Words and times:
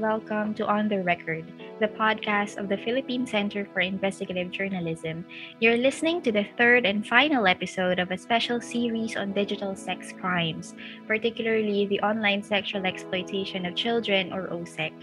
welcome 0.00 0.54
to 0.54 0.64
On 0.64 0.88
the 0.88 1.02
Record, 1.04 1.44
the 1.78 1.92
podcast 1.92 2.56
of 2.56 2.70
the 2.70 2.78
Philippine 2.78 3.26
Center 3.26 3.68
for 3.68 3.80
Investigative 3.80 4.50
Journalism. 4.50 5.26
You're 5.60 5.76
listening 5.76 6.22
to 6.22 6.32
the 6.32 6.48
third 6.56 6.86
and 6.86 7.06
final 7.06 7.46
episode 7.46 7.98
of 7.98 8.10
a 8.10 8.16
special 8.16 8.62
series 8.62 9.18
on 9.18 9.34
digital 9.34 9.76
sex 9.76 10.14
crimes, 10.18 10.74
particularly 11.06 11.84
the 11.84 12.00
online 12.00 12.42
sexual 12.42 12.86
exploitation 12.86 13.66
of 13.66 13.76
children, 13.76 14.32
or 14.32 14.48
OSEC. 14.48 14.96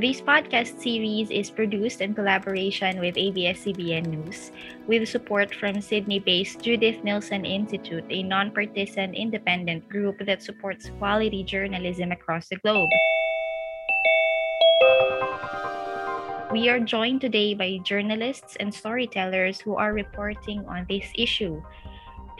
This 0.00 0.22
podcast 0.22 0.80
series 0.80 1.28
is 1.28 1.50
produced 1.50 2.00
in 2.00 2.14
collaboration 2.14 2.98
with 2.98 3.18
ABS-CBN 3.18 4.06
News, 4.06 4.52
with 4.86 5.06
support 5.06 5.54
from 5.54 5.82
Sydney-based 5.82 6.62
Judith 6.62 7.04
Nilsson 7.04 7.44
Institute, 7.44 8.04
a 8.08 8.22
nonpartisan 8.22 9.12
independent 9.12 9.86
group 9.90 10.16
that 10.24 10.42
supports 10.42 10.88
quality 10.98 11.44
journalism 11.44 12.10
across 12.10 12.48
the 12.48 12.56
globe. 12.56 12.88
We 16.50 16.66
are 16.66 16.82
joined 16.82 17.22
today 17.22 17.54
by 17.54 17.78
journalists 17.86 18.58
and 18.58 18.74
storytellers 18.74 19.62
who 19.62 19.78
are 19.78 19.94
reporting 19.94 20.66
on 20.66 20.82
this 20.90 21.06
issue. 21.14 21.62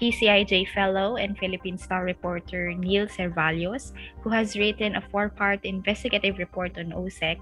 PCIJ 0.03 0.75
fellow 0.75 1.15
and 1.15 1.39
Philippine 1.39 1.79
Star 1.79 2.03
reporter 2.03 2.75
Neil 2.75 3.07
Cervallos, 3.07 3.95
who 4.27 4.31
has 4.31 4.59
written 4.59 4.97
a 4.97 5.07
four-part 5.15 5.63
investigative 5.63 6.43
report 6.43 6.75
on 6.75 6.91
OSEC, 6.91 7.39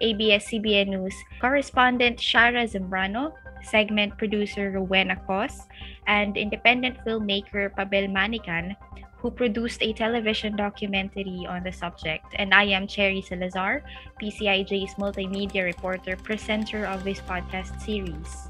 ABS-CBN 0.00 0.98
News 0.98 1.14
correspondent 1.40 2.18
Shara 2.18 2.66
Zambrano, 2.66 3.30
segment 3.62 4.18
producer 4.18 4.72
Rowena 4.74 5.14
Cos, 5.30 5.62
and 6.08 6.36
independent 6.36 6.98
filmmaker 7.06 7.70
Pabel 7.70 8.10
Manican, 8.10 8.74
who 9.20 9.30
produced 9.30 9.82
a 9.82 9.92
television 9.92 10.56
documentary 10.56 11.44
on 11.48 11.62
the 11.62 11.72
subject. 11.72 12.24
And 12.40 12.52
I 12.52 12.64
am 12.72 12.88
Cherry 12.88 13.20
Salazar, 13.20 13.84
PCIJ's 14.20 14.96
multimedia 14.96 15.64
reporter, 15.64 16.16
presenter 16.16 16.86
of 16.86 17.04
this 17.04 17.20
podcast 17.20 17.76
series. 17.84 18.48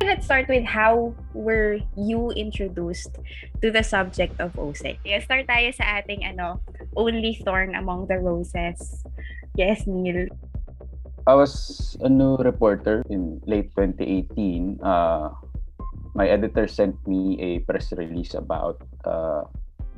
Let's 0.00 0.24
start 0.24 0.48
with 0.48 0.64
how 0.64 1.14
were 1.32 1.78
you 1.96 2.32
introduced 2.32 3.22
to 3.62 3.70
the 3.70 3.84
subject 3.84 4.40
of 4.40 4.52
OSEC? 4.58 4.98
Yeah, 5.04 5.22
start 5.22 5.46
tayo 5.46 5.70
sa 5.70 6.02
ating 6.02 6.26
ano, 6.26 6.58
only 6.96 7.38
thorn 7.44 7.78
among 7.78 8.10
the 8.10 8.18
roses. 8.18 9.04
Yes, 9.54 9.86
Neil. 9.86 10.26
I 11.22 11.38
was 11.38 11.94
a 12.02 12.08
new 12.08 12.34
reporter 12.34 13.06
in 13.06 13.38
late 13.46 13.70
2018. 13.78 14.82
Uh, 14.82 15.30
my 16.14 16.28
editor 16.28 16.68
sent 16.68 16.96
me 17.06 17.40
a 17.40 17.50
press 17.60 17.92
release 17.92 18.34
about 18.34 18.80
uh, 19.04 19.44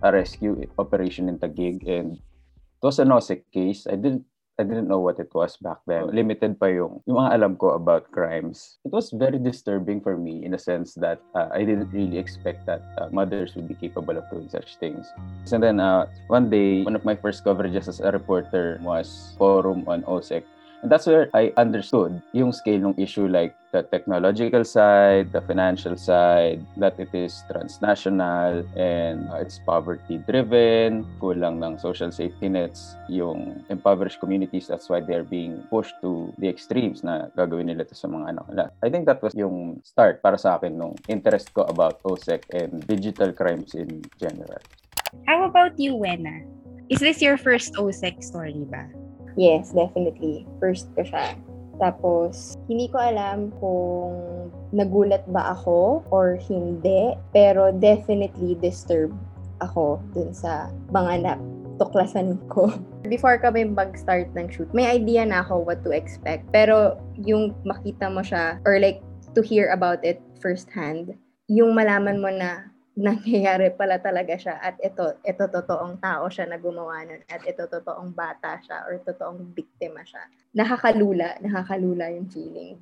a 0.03 0.13
rescue 0.13 0.61
operation 0.79 1.29
in 1.29 1.39
Taguig 1.39 1.83
and 1.89 2.19
it 2.19 2.83
was 2.83 2.99
a 2.99 3.05
NOSEC 3.05 3.43
case. 3.53 3.87
I 3.87 3.97
didn't 3.97 4.25
I 4.55 4.63
didn't 4.63 4.87
know 4.87 5.01
what 5.01 5.19
it 5.19 5.35
was 5.35 5.57
back 5.59 5.83
then. 5.83 6.15
Limited 6.15 6.63
pa 6.63 6.71
yung, 6.71 7.03
yung 7.11 7.19
mga 7.19 7.35
alam 7.35 7.53
ko 7.59 7.75
about 7.75 8.07
crimes. 8.15 8.79
It 8.87 8.95
was 8.95 9.11
very 9.11 9.43
disturbing 9.43 9.99
for 9.99 10.15
me 10.15 10.47
in 10.47 10.55
a 10.55 10.63
sense 10.63 10.95
that 11.03 11.19
uh, 11.35 11.51
I 11.51 11.67
didn't 11.67 11.91
really 11.91 12.23
expect 12.23 12.63
that 12.71 12.79
uh, 13.03 13.11
mothers 13.11 13.59
would 13.59 13.67
be 13.67 13.75
capable 13.75 14.15
of 14.15 14.23
doing 14.31 14.47
such 14.47 14.79
things. 14.79 15.11
And 15.51 15.59
then 15.59 15.83
uh, 15.83 16.07
one 16.31 16.55
day, 16.55 16.87
one 16.87 16.95
of 16.95 17.05
my 17.05 17.17
first 17.19 17.43
coverages 17.43 17.89
as 17.89 17.99
a 17.99 18.15
reporter 18.15 18.79
was 18.87 19.35
forum 19.39 19.83
on 19.91 20.07
OSEC 20.07 20.47
And 20.85 20.93
that's 20.93 21.09
where 21.09 21.33
I 21.33 21.49
understood 21.57 22.21
yung 22.37 22.53
scale 22.53 22.93
ng 22.93 23.01
issue 23.01 23.25
like 23.25 23.57
the 23.75 23.83
technological 23.91 24.63
side, 24.63 25.35
the 25.35 25.43
financial 25.43 25.99
side, 25.99 26.63
that 26.79 26.95
it 27.03 27.11
is 27.11 27.43
transnational 27.51 28.63
and 28.79 29.27
uh, 29.35 29.43
it's 29.43 29.59
poverty 29.67 30.23
driven, 30.31 31.03
kulang 31.19 31.59
ng 31.59 31.75
social 31.83 32.15
safety 32.15 32.47
nets 32.47 32.95
yung 33.11 33.67
impoverished 33.75 34.23
communities. 34.23 34.71
That's 34.71 34.87
why 34.87 35.03
they're 35.03 35.27
being 35.27 35.67
pushed 35.67 35.99
to 36.07 36.31
the 36.39 36.47
extremes 36.47 37.03
na 37.03 37.35
gagawin 37.35 37.67
nila 37.67 37.83
to 37.91 37.99
sa 37.99 38.07
mga 38.07 38.39
anak 38.39 38.47
nila. 38.47 38.65
I 38.79 38.89
think 38.95 39.11
that 39.11 39.19
was 39.19 39.35
yung 39.35 39.83
start 39.83 40.23
para 40.23 40.39
sa 40.39 40.55
akin 40.55 40.79
nung 40.79 40.95
interest 41.11 41.51
ko 41.51 41.67
about 41.67 41.99
OSEC 42.07 42.47
and 42.55 42.79
digital 42.87 43.35
crimes 43.35 43.75
in 43.75 44.07
general. 44.23 44.63
How 45.27 45.43
about 45.51 45.75
you, 45.83 45.99
Wena? 45.99 46.47
Is 46.87 47.03
this 47.03 47.19
your 47.19 47.35
first 47.35 47.75
OSEC 47.75 48.23
story 48.23 48.55
ba? 48.71 48.87
Yes, 49.35 49.75
definitely. 49.75 50.47
First 50.63 50.95
ko 50.95 51.03
siya. 51.03 51.35
Tapos, 51.79 52.55
hindi 52.71 52.87
ko 52.89 52.99
alam 52.99 53.51
kung 53.59 54.15
nagulat 54.75 55.23
ba 55.31 55.55
ako 55.55 56.03
or 56.11 56.39
hindi. 56.39 57.15
Pero 57.31 57.71
definitely 57.75 58.59
disturbed 58.59 59.17
ako 59.63 60.03
dun 60.13 60.35
sa 60.35 60.69
mga 60.91 61.35
natuklasan 61.35 62.39
ko. 62.51 62.69
Before 63.13 63.37
kami 63.39 63.69
mag-start 63.69 64.33
ng 64.35 64.49
shoot, 64.51 64.71
may 64.73 64.89
idea 64.89 65.23
na 65.23 65.45
ako 65.45 65.63
what 65.63 65.85
to 65.87 65.95
expect. 65.95 66.49
Pero 66.51 66.99
yung 67.21 67.55
makita 67.63 68.11
mo 68.11 68.25
siya 68.25 68.59
or 68.67 68.81
like 68.81 69.05
to 69.37 69.43
hear 69.43 69.71
about 69.71 70.03
it 70.03 70.19
firsthand, 70.41 71.15
yung 71.49 71.77
malaman 71.77 72.19
mo 72.21 72.33
na 72.33 72.74
nangyayari 72.95 73.75
pala 73.75 73.99
talaga 73.99 74.39
siya 74.39 74.55
at 74.63 74.79
ito, 74.79 75.19
ito 75.27 75.45
totoong 75.51 75.99
tao 75.99 76.31
siya 76.31 76.47
na 76.47 76.63
gumawa 76.63 77.03
nun 77.03 77.23
at 77.27 77.43
ito 77.43 77.67
totoong 77.67 78.15
bata 78.15 78.63
siya 78.63 78.87
or 78.87 79.03
totoong 79.03 79.51
biktima 79.51 80.07
siya. 80.07 80.23
Nakakalula, 80.55 81.43
nakakalula 81.43 82.15
yung 82.15 82.31
feeling. 82.31 82.79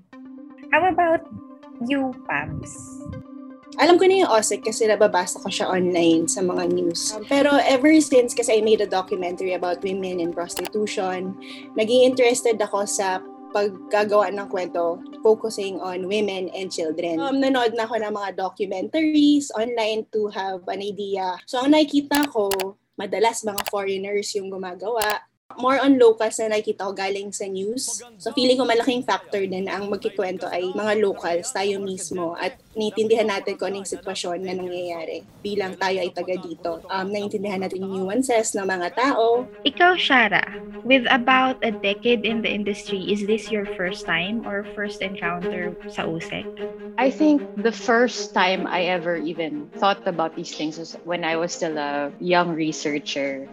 How 0.68 0.84
about 0.88 1.24
you, 1.88 2.12
Pabs? 2.28 2.76
Alam 3.80 3.96
ko 3.96 4.04
na 4.04 4.20
yung 4.20 4.32
OSEC 4.36 4.68
kasi 4.68 4.84
nababasa 4.84 5.40
ko 5.40 5.48
siya 5.48 5.72
online 5.72 6.28
sa 6.28 6.44
mga 6.44 6.68
news. 6.76 7.16
Pero 7.24 7.56
ever 7.64 7.96
since 8.04 8.36
kasi 8.36 8.60
I 8.60 8.60
made 8.60 8.84
a 8.84 8.88
documentary 8.88 9.56
about 9.56 9.80
women 9.80 10.20
in 10.20 10.36
prostitution, 10.36 11.32
naging 11.72 12.04
interested 12.04 12.60
ako 12.60 12.84
sa 12.84 13.24
paggagawa 13.52 14.32
ng 14.32 14.48
kwento 14.50 14.98
focusing 15.22 15.78
on 15.78 16.10
women 16.10 16.50
and 16.56 16.72
children. 16.72 17.20
Um, 17.22 17.38
nanood 17.38 17.78
na 17.78 17.86
ako 17.86 18.02
ng 18.02 18.12
mga 18.12 18.30
documentaries 18.34 19.54
online 19.54 20.08
to 20.10 20.26
have 20.34 20.66
an 20.66 20.82
idea. 20.82 21.38
So, 21.46 21.62
ang 21.62 21.76
nakikita 21.76 22.26
ko, 22.32 22.50
madalas 22.98 23.46
mga 23.46 23.62
foreigners 23.70 24.34
yung 24.34 24.50
gumagawa 24.50 25.22
more 25.58 25.80
on 25.80 25.98
locals 25.98 26.38
na 26.40 26.52
nakikita 26.52 26.88
ko 26.88 26.92
galing 26.92 27.32
sa 27.32 27.48
news. 27.48 28.00
So 28.16 28.32
feeling 28.32 28.60
ko 28.60 28.64
malaking 28.64 29.04
factor 29.04 29.42
din 29.44 29.66
na 29.68 29.80
ang 29.80 29.88
magkikwento 29.90 30.48
ay 30.48 30.72
mga 30.72 31.02
locals, 31.02 31.52
tayo 31.52 31.80
mismo, 31.82 32.36
at 32.38 32.56
naiintindihan 32.72 33.28
natin 33.28 33.56
kung 33.56 33.72
anong 33.72 33.88
sitwasyon 33.88 34.40
na 34.44 34.56
nangyayari 34.56 35.26
bilang 35.44 35.76
tayo 35.76 36.00
ay 36.00 36.10
taga 36.12 36.36
dito. 36.38 36.80
Um, 36.88 37.12
naiintindihan 37.12 37.60
natin 37.60 37.84
yung 37.84 38.06
nuances 38.06 38.56
ng 38.56 38.64
mga 38.64 38.88
tao. 38.96 39.44
Ikaw, 39.66 39.92
Shara, 39.98 40.44
with 40.84 41.04
about 41.10 41.60
a 41.62 41.70
decade 41.70 42.24
in 42.24 42.40
the 42.40 42.50
industry, 42.50 43.12
is 43.12 43.26
this 43.26 43.50
your 43.50 43.66
first 43.76 44.06
time 44.06 44.44
or 44.46 44.64
first 44.74 45.02
encounter 45.02 45.76
sa 45.90 46.08
OSEC? 46.08 46.46
I 46.98 47.08
think 47.10 47.40
the 47.56 47.72
first 47.72 48.34
time 48.34 48.68
I 48.68 48.92
ever 48.92 49.16
even 49.16 49.68
thought 49.80 50.04
about 50.06 50.36
these 50.36 50.52
things 50.52 50.78
was 50.78 50.96
when 51.04 51.24
I 51.24 51.36
was 51.36 51.52
still 51.52 51.78
a 51.78 52.12
young 52.20 52.52
researcher 52.52 53.48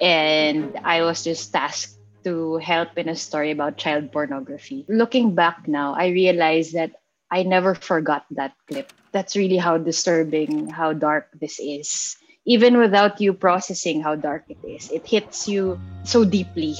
and 0.00 0.78
I 0.84 1.02
was 1.02 1.24
just 1.24 1.52
tasked 1.52 1.96
to 2.24 2.58
help 2.58 2.98
in 2.98 3.08
a 3.08 3.14
story 3.14 3.50
about 3.50 3.78
child 3.78 4.10
pornography. 4.10 4.84
Looking 4.88 5.34
back 5.34 5.68
now, 5.68 5.94
I 5.94 6.08
realize 6.08 6.72
that 6.72 6.90
I 7.30 7.42
never 7.42 7.74
forgot 7.74 8.26
that 8.32 8.52
clip. 8.68 8.92
That's 9.12 9.36
really 9.36 9.56
how 9.56 9.78
disturbing, 9.78 10.68
how 10.68 10.92
dark 10.92 11.30
this 11.38 11.58
is. 11.58 12.16
Even 12.46 12.78
without 12.78 13.20
you 13.20 13.32
processing 13.32 14.02
how 14.02 14.14
dark 14.14 14.44
it 14.48 14.58
is, 14.66 14.90
it 14.90 15.06
hits 15.06 15.48
you 15.48 15.80
so 16.04 16.24
deeply. 16.24 16.74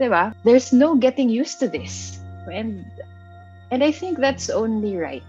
Diba? 0.00 0.34
There's 0.44 0.72
no 0.72 0.96
getting 0.96 1.28
used 1.28 1.60
to 1.60 1.68
this. 1.68 2.20
And 2.50 2.84
and 3.70 3.82
I 3.82 3.92
think 3.92 4.18
that's 4.18 4.50
only 4.50 4.96
right. 4.96 5.24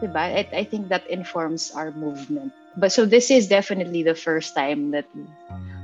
Diba? 0.00 0.16
I, 0.16 0.48
I 0.52 0.64
think 0.64 0.88
that 0.88 1.04
informs 1.08 1.72
our 1.72 1.92
movement. 1.92 2.52
But 2.76 2.92
so 2.92 3.04
this 3.04 3.30
is 3.30 3.48
definitely 3.48 4.02
the 4.02 4.14
first 4.14 4.54
time 4.54 4.92
that 4.92 5.08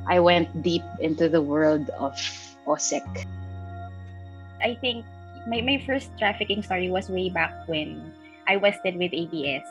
I 0.06 0.20
went 0.20 0.62
deep 0.62 0.82
into 1.00 1.28
the 1.28 1.40
world 1.40 1.90
of 1.98 2.14
OSEC. 2.66 3.04
I 4.62 4.74
think 4.80 5.04
my, 5.46 5.60
my 5.60 5.82
first 5.86 6.10
trafficking 6.18 6.62
story 6.62 6.90
was 6.90 7.08
way 7.08 7.30
back 7.30 7.66
when 7.68 8.12
I 8.46 8.56
was 8.56 8.74
still 8.80 8.98
with 8.98 9.12
ABS 9.12 9.66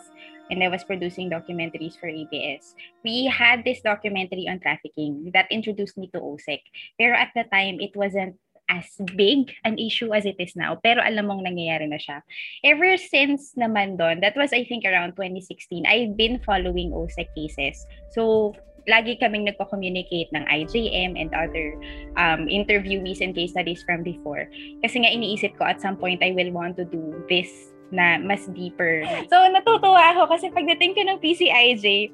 and 0.49 0.63
I 0.63 0.67
was 0.67 0.83
producing 0.83 1.29
documentaries 1.29 1.97
for 1.97 2.07
ABS. 2.07 2.75
We 3.03 3.25
had 3.25 3.63
this 3.63 3.81
documentary 3.81 4.47
on 4.49 4.59
trafficking 4.59 5.31
that 5.33 5.47
introduced 5.51 5.97
me 5.97 6.09
to 6.13 6.19
OSEC. 6.19 6.59
Pero 6.99 7.15
at 7.15 7.31
the 7.35 7.43
time, 7.51 7.79
it 7.79 7.95
wasn't 7.95 8.35
as 8.71 8.87
big 9.15 9.51
an 9.63 9.79
issue 9.79 10.13
as 10.13 10.25
it 10.25 10.35
is 10.39 10.55
now. 10.55 10.79
Pero 10.79 11.03
alam 11.03 11.27
mong 11.27 11.43
nangyayari 11.43 11.87
na 11.87 11.99
siya. 11.99 12.23
Ever 12.63 12.95
since 12.95 13.55
naman 13.59 13.99
doon, 13.99 14.19
that 14.23 14.35
was 14.35 14.51
I 14.55 14.63
think 14.63 14.83
around 14.87 15.15
2016, 15.19 15.87
I've 15.87 16.15
been 16.15 16.39
following 16.43 16.91
OSEC 16.91 17.27
cases. 17.35 17.83
So, 18.11 18.55
lagi 18.87 19.17
kaming 19.19 19.45
nagko-communicate 19.45 20.29
ng 20.33 20.43
IJM 20.47 21.17
and 21.19 21.29
other 21.33 21.77
um, 22.17 22.47
interviewees 22.49 23.21
and 23.21 23.35
case 23.35 23.51
studies 23.53 23.83
from 23.85 24.01
before. 24.01 24.49
Kasi 24.81 25.05
nga 25.05 25.09
iniisip 25.11 25.57
ko 25.57 25.65
at 25.69 25.81
some 25.81 25.97
point 25.97 26.21
I 26.23 26.33
will 26.33 26.49
want 26.53 26.77
to 26.81 26.85
do 26.85 27.21
this 27.29 27.49
na 27.91 28.17
mas 28.17 28.47
deeper. 28.55 29.03
So 29.27 29.37
natutuwa 29.51 30.15
ako 30.15 30.31
kasi 30.31 30.47
pagdating 30.49 30.95
ko 30.95 31.01
ng 31.05 31.17
PCIJ, 31.19 32.09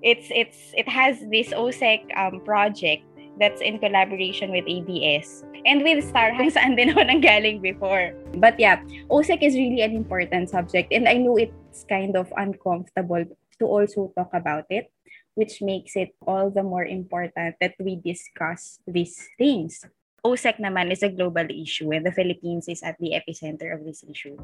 it's 0.00 0.30
it's 0.30 0.70
it 0.78 0.86
has 0.86 1.18
this 1.28 1.50
OSEC 1.50 2.06
um, 2.14 2.38
project 2.46 3.02
that's 3.38 3.62
in 3.62 3.78
collaboration 3.78 4.50
with 4.50 4.66
ABS 4.66 5.46
and 5.66 5.82
with 5.82 6.02
Star 6.06 6.34
kung 6.34 6.50
saan 6.50 6.74
din 6.74 6.90
ako 6.94 7.02
nanggaling 7.06 7.62
before. 7.62 8.14
But 8.38 8.58
yeah, 8.58 8.82
OSEC 9.10 9.42
is 9.42 9.54
really 9.54 9.82
an 9.82 9.94
important 9.94 10.50
subject 10.50 10.94
and 10.94 11.06
I 11.06 11.18
know 11.18 11.38
it's 11.38 11.86
kind 11.86 12.14
of 12.18 12.30
uncomfortable 12.34 13.26
to 13.58 13.64
also 13.66 14.14
talk 14.14 14.30
about 14.34 14.66
it, 14.70 14.90
which 15.38 15.62
makes 15.62 15.94
it 15.94 16.10
all 16.26 16.50
the 16.50 16.66
more 16.66 16.82
important 16.82 17.54
that 17.62 17.78
we 17.78 17.94
discuss 17.94 18.82
these 18.90 19.30
things. 19.38 19.86
OSEC 20.26 20.58
naman 20.58 20.90
is 20.90 21.06
a 21.06 21.14
global 21.14 21.46
issue 21.46 21.94
and 21.94 22.02
the 22.02 22.10
Philippines 22.10 22.66
is 22.66 22.82
at 22.82 22.98
the 22.98 23.14
epicenter 23.14 23.70
of 23.70 23.86
this 23.86 24.02
issue. 24.02 24.34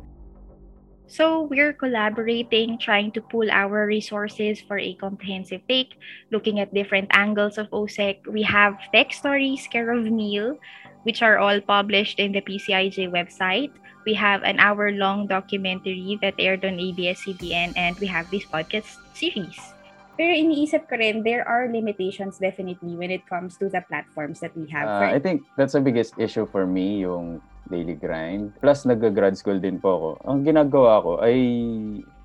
So 1.11 1.50
we're 1.50 1.75
collaborating, 1.75 2.79
trying 2.79 3.11
to 3.19 3.20
pool 3.20 3.50
our 3.50 3.91
resources 3.91 4.62
for 4.62 4.79
a 4.79 4.94
comprehensive 4.94 5.67
take, 5.67 5.99
looking 6.31 6.62
at 6.62 6.73
different 6.73 7.11
angles 7.11 7.58
of 7.58 7.69
OSEC. 7.75 8.25
We 8.31 8.46
have 8.46 8.79
tech 8.94 9.12
stories, 9.12 9.67
care 9.67 9.91
of 9.91 10.06
Neil, 10.06 10.56
which 11.02 11.20
are 11.26 11.43
all 11.43 11.61
published 11.61 12.23
in 12.23 12.31
the 12.31 12.41
PCIJ 12.41 13.11
website. 13.11 13.75
We 14.06 14.14
have 14.14 14.46
an 14.46 14.62
hour-long 14.62 15.26
documentary 15.26 16.23
that 16.23 16.38
aired 16.38 16.64
on 16.64 16.79
ABS-CBN, 16.79 17.75
and 17.76 17.99
we 17.99 18.06
have 18.06 18.31
this 18.31 18.46
podcast 18.46 18.96
series. 19.12 19.74
Pero 20.15 20.31
iniisip 20.31 20.87
ko 20.87 20.95
rin, 20.95 21.27
there 21.27 21.43
are 21.43 21.67
limitations 21.67 22.39
definitely 22.39 22.95
when 22.95 23.11
it 23.11 23.27
comes 23.27 23.59
to 23.59 23.67
the 23.67 23.83
platforms 23.91 24.39
that 24.39 24.55
we 24.55 24.63
have. 24.71 24.87
Uh, 24.87 25.11
I 25.11 25.19
think 25.19 25.43
that's 25.59 25.75
the 25.75 25.83
biggest 25.83 26.15
issue 26.23 26.47
for 26.47 26.67
me, 26.71 27.03
yung 27.03 27.43
daily 27.67 27.99
grind. 27.99 28.55
Plus, 28.63 28.87
nag-grad 28.87 29.35
school 29.35 29.59
din 29.59 29.83
po 29.83 29.91
ako. 29.99 30.11
Ang 30.31 30.47
ginagawa 30.47 31.03
ko 31.03 31.13
ay 31.19 31.37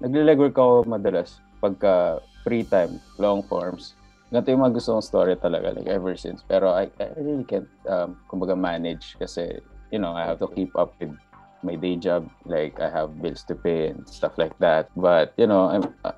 nagle-legwork 0.05 0.53
ako 0.53 0.85
madalas 0.85 1.41
pagka 1.57 2.21
free 2.45 2.61
time, 2.61 3.01
long 3.17 3.41
forms. 3.41 3.97
Ganito 4.29 4.53
yung 4.53 4.61
mga 4.61 4.77
gusto 4.77 4.93
kong 4.93 5.07
story 5.09 5.33
talaga, 5.41 5.73
like 5.73 5.89
ever 5.89 6.13
since. 6.13 6.45
Pero 6.45 6.69
I, 6.69 6.93
I 7.01 7.09
really 7.17 7.47
can't, 7.49 7.65
um, 7.89 8.21
kumbaga, 8.29 8.53
manage 8.53 9.17
kasi, 9.17 9.57
you 9.89 9.97
know, 9.97 10.13
I 10.13 10.29
have 10.29 10.37
to 10.45 10.49
keep 10.53 10.69
up 10.77 10.93
with 11.01 11.17
my 11.65 11.73
day 11.73 11.97
job. 11.97 12.29
Like, 12.45 12.77
I 12.77 12.93
have 12.93 13.17
bills 13.17 13.41
to 13.49 13.57
pay 13.57 13.89
and 13.89 14.05
stuff 14.05 14.37
like 14.37 14.53
that. 14.61 14.93
But, 14.93 15.33
you 15.41 15.49
know, 15.49 15.73
I'm, 15.73 15.89
uh, 16.05 16.13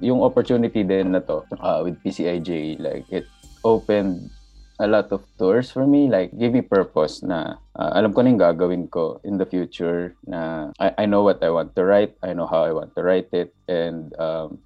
yung 0.00 0.22
opportunity 0.22 0.82
din 0.82 1.12
na 1.12 1.20
to 1.20 1.44
uh, 1.60 1.80
with 1.84 2.00
PCIJ, 2.02 2.80
like 2.80 3.06
it 3.10 3.26
opened 3.64 4.30
a 4.78 4.86
lot 4.86 5.08
of 5.12 5.24
doors 5.38 5.72
for 5.72 5.86
me, 5.86 6.08
like 6.08 6.36
give 6.36 6.52
me 6.52 6.60
purpose 6.60 7.22
na 7.24 7.56
uh, 7.76 7.90
alam 7.96 8.12
ko 8.12 8.20
na 8.20 8.30
yung 8.32 8.42
gagawin 8.42 8.84
ko 8.92 9.20
in 9.24 9.40
the 9.40 9.48
future 9.48 10.12
na 10.28 10.70
I, 10.76 11.04
I 11.04 11.04
know 11.06 11.24
what 11.24 11.40
I 11.40 11.50
want 11.50 11.72
to 11.76 11.84
write, 11.84 12.12
I 12.22 12.36
know 12.36 12.46
how 12.46 12.64
I 12.64 12.72
want 12.72 12.92
to 12.96 13.02
write 13.02 13.32
it, 13.32 13.56
and 13.68 14.12
um, 14.20 14.60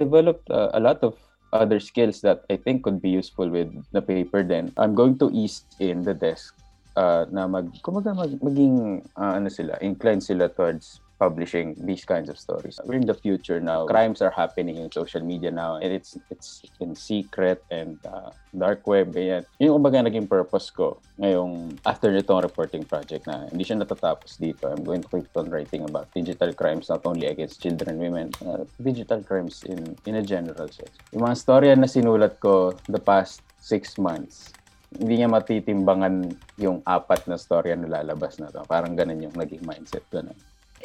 developed 0.00 0.48
uh, 0.50 0.72
a 0.72 0.80
lot 0.80 1.04
of 1.04 1.16
other 1.52 1.80
skills 1.80 2.20
that 2.20 2.44
I 2.50 2.56
think 2.56 2.82
could 2.82 3.00
be 3.00 3.10
useful 3.10 3.48
with 3.48 3.72
the 3.92 4.02
paper 4.02 4.42
then. 4.42 4.72
I'm 4.76 4.94
going 4.94 5.18
to 5.20 5.30
ease 5.32 5.64
in 5.78 6.02
the 6.02 6.14
desk 6.14 6.56
uh, 6.96 7.24
na 7.30 7.46
mag, 7.46 7.70
kumaga 7.84 8.16
mag, 8.16 8.32
maging 8.40 9.04
uh, 9.16 9.36
ano 9.36 9.48
sila, 9.48 9.76
inclined 9.80 10.24
sila 10.24 10.48
towards 10.48 11.00
publishing 11.18 11.74
these 11.80 12.04
kinds 12.04 12.28
of 12.28 12.38
stories. 12.38 12.78
We're 12.84 13.00
in 13.00 13.08
the 13.08 13.16
future 13.16 13.60
now. 13.60 13.86
Crimes 13.86 14.20
are 14.20 14.30
happening 14.30 14.76
in 14.76 14.92
social 14.92 15.24
media 15.24 15.50
now 15.50 15.76
and 15.76 15.92
it's 15.92 16.16
it's 16.30 16.62
in 16.80 16.94
secret 16.94 17.64
and 17.70 17.96
uh, 18.04 18.30
dark 18.52 18.84
web 18.86 19.12
ganyan. 19.16 19.48
Yung 19.56 19.80
kumbaga 19.80 20.04
naging 20.04 20.28
purpose 20.28 20.68
ko 20.68 21.00
ngayong 21.16 21.80
after 21.88 22.12
nitong 22.12 22.44
reporting 22.44 22.84
project 22.84 23.24
na 23.24 23.48
hindi 23.48 23.64
siya 23.64 23.80
natatapos 23.80 24.36
dito. 24.36 24.68
I'm 24.68 24.84
going 24.84 25.00
to 25.04 25.08
keep 25.08 25.32
on 25.36 25.48
writing 25.48 25.88
about 25.88 26.12
digital 26.12 26.52
crimes 26.52 26.92
not 26.92 27.04
only 27.08 27.28
against 27.32 27.64
children 27.64 27.96
women, 27.96 28.32
uh, 28.44 28.68
digital 28.80 29.24
crimes 29.24 29.64
in 29.64 29.96
in 30.04 30.20
a 30.20 30.24
general 30.24 30.68
sense. 30.68 30.92
Yung 31.16 31.24
mga 31.24 31.36
storya 31.40 31.72
na 31.76 31.88
sinulat 31.88 32.36
ko 32.40 32.76
the 32.92 33.00
past 33.00 33.40
six 33.56 33.96
months, 33.96 34.52
hindi 34.92 35.20
niya 35.20 35.32
matitimbangan 35.32 36.36
yung 36.60 36.84
apat 36.84 37.24
na 37.26 37.40
storya 37.40 37.74
na 37.74 37.88
lalabas 37.88 38.36
na 38.36 38.52
to. 38.52 38.62
Parang 38.68 38.92
ganun 38.94 39.24
yung 39.24 39.34
naging 39.34 39.64
mindset 39.64 40.04
ko 40.12 40.20
na 40.20 40.32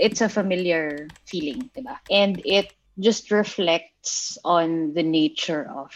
it's 0.02 0.20
a 0.20 0.28
familiar 0.28 1.08
feeling, 1.30 1.70
diba? 1.78 2.02
And 2.10 2.42
it 2.44 2.74
just 2.98 3.30
reflects 3.30 4.38
on 4.44 4.94
the 4.98 5.06
nature 5.06 5.70
of 5.70 5.94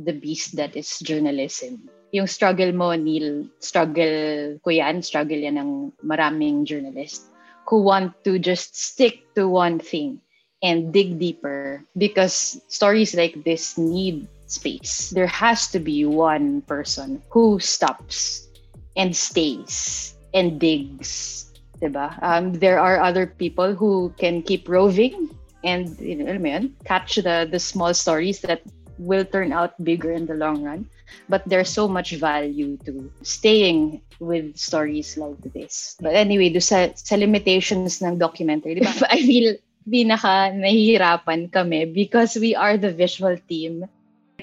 the 0.00 0.16
beast 0.16 0.56
that 0.56 0.74
is 0.74 0.98
journalism. 1.04 1.88
Yung 2.16 2.26
struggle 2.26 2.72
mo, 2.72 2.96
Neil, 2.96 3.44
struggle 3.60 4.56
ko 4.64 4.70
yan, 4.72 5.04
struggle 5.04 5.36
yan 5.36 5.60
ng 5.60 5.92
maraming 6.00 6.64
journalist 6.64 7.28
who 7.68 7.84
want 7.84 8.16
to 8.24 8.38
just 8.40 8.72
stick 8.72 9.20
to 9.36 9.48
one 9.48 9.78
thing 9.78 10.20
and 10.62 10.92
dig 10.92 11.18
deeper 11.18 11.84
because 11.98 12.56
stories 12.68 13.12
like 13.14 13.44
this 13.44 13.76
need 13.76 14.26
space. 14.46 15.10
There 15.12 15.28
has 15.28 15.68
to 15.76 15.78
be 15.78 16.06
one 16.06 16.62
person 16.62 17.20
who 17.28 17.60
stops 17.60 18.48
and 18.96 19.12
stays 19.12 20.14
and 20.32 20.58
digs 20.58 21.45
diba? 21.80 22.16
Um, 22.22 22.52
there 22.54 22.78
are 22.80 23.00
other 23.00 23.26
people 23.26 23.74
who 23.74 24.12
can 24.18 24.42
keep 24.42 24.68
roving 24.68 25.30
and 25.64 25.98
you 26.00 26.16
know, 26.16 26.32
yun, 26.32 26.74
catch 26.84 27.16
the 27.16 27.48
the 27.50 27.58
small 27.58 27.94
stories 27.94 28.40
that 28.46 28.62
will 28.98 29.24
turn 29.24 29.52
out 29.52 29.76
bigger 29.82 30.12
in 30.12 30.26
the 30.26 30.34
long 30.34 30.62
run. 30.62 30.88
But 31.28 31.46
there's 31.46 31.70
so 31.70 31.86
much 31.86 32.18
value 32.18 32.76
to 32.84 33.10
staying 33.22 34.02
with 34.18 34.56
stories 34.56 35.16
like 35.16 35.38
this. 35.54 35.96
But 36.00 36.14
anyway, 36.14 36.50
do 36.50 36.60
sa, 36.60 36.90
sa 36.94 37.14
limitations 37.16 38.02
ng 38.02 38.18
documentary, 38.18 38.78
diba? 38.78 38.90
I 39.10 39.22
feel 39.22 39.54
pinaka 39.86 40.50
nahihirapan 40.50 41.54
kami 41.54 41.86
because 41.86 42.34
we 42.34 42.54
are 42.58 42.76
the 42.76 42.90
visual 42.90 43.38
team 43.46 43.86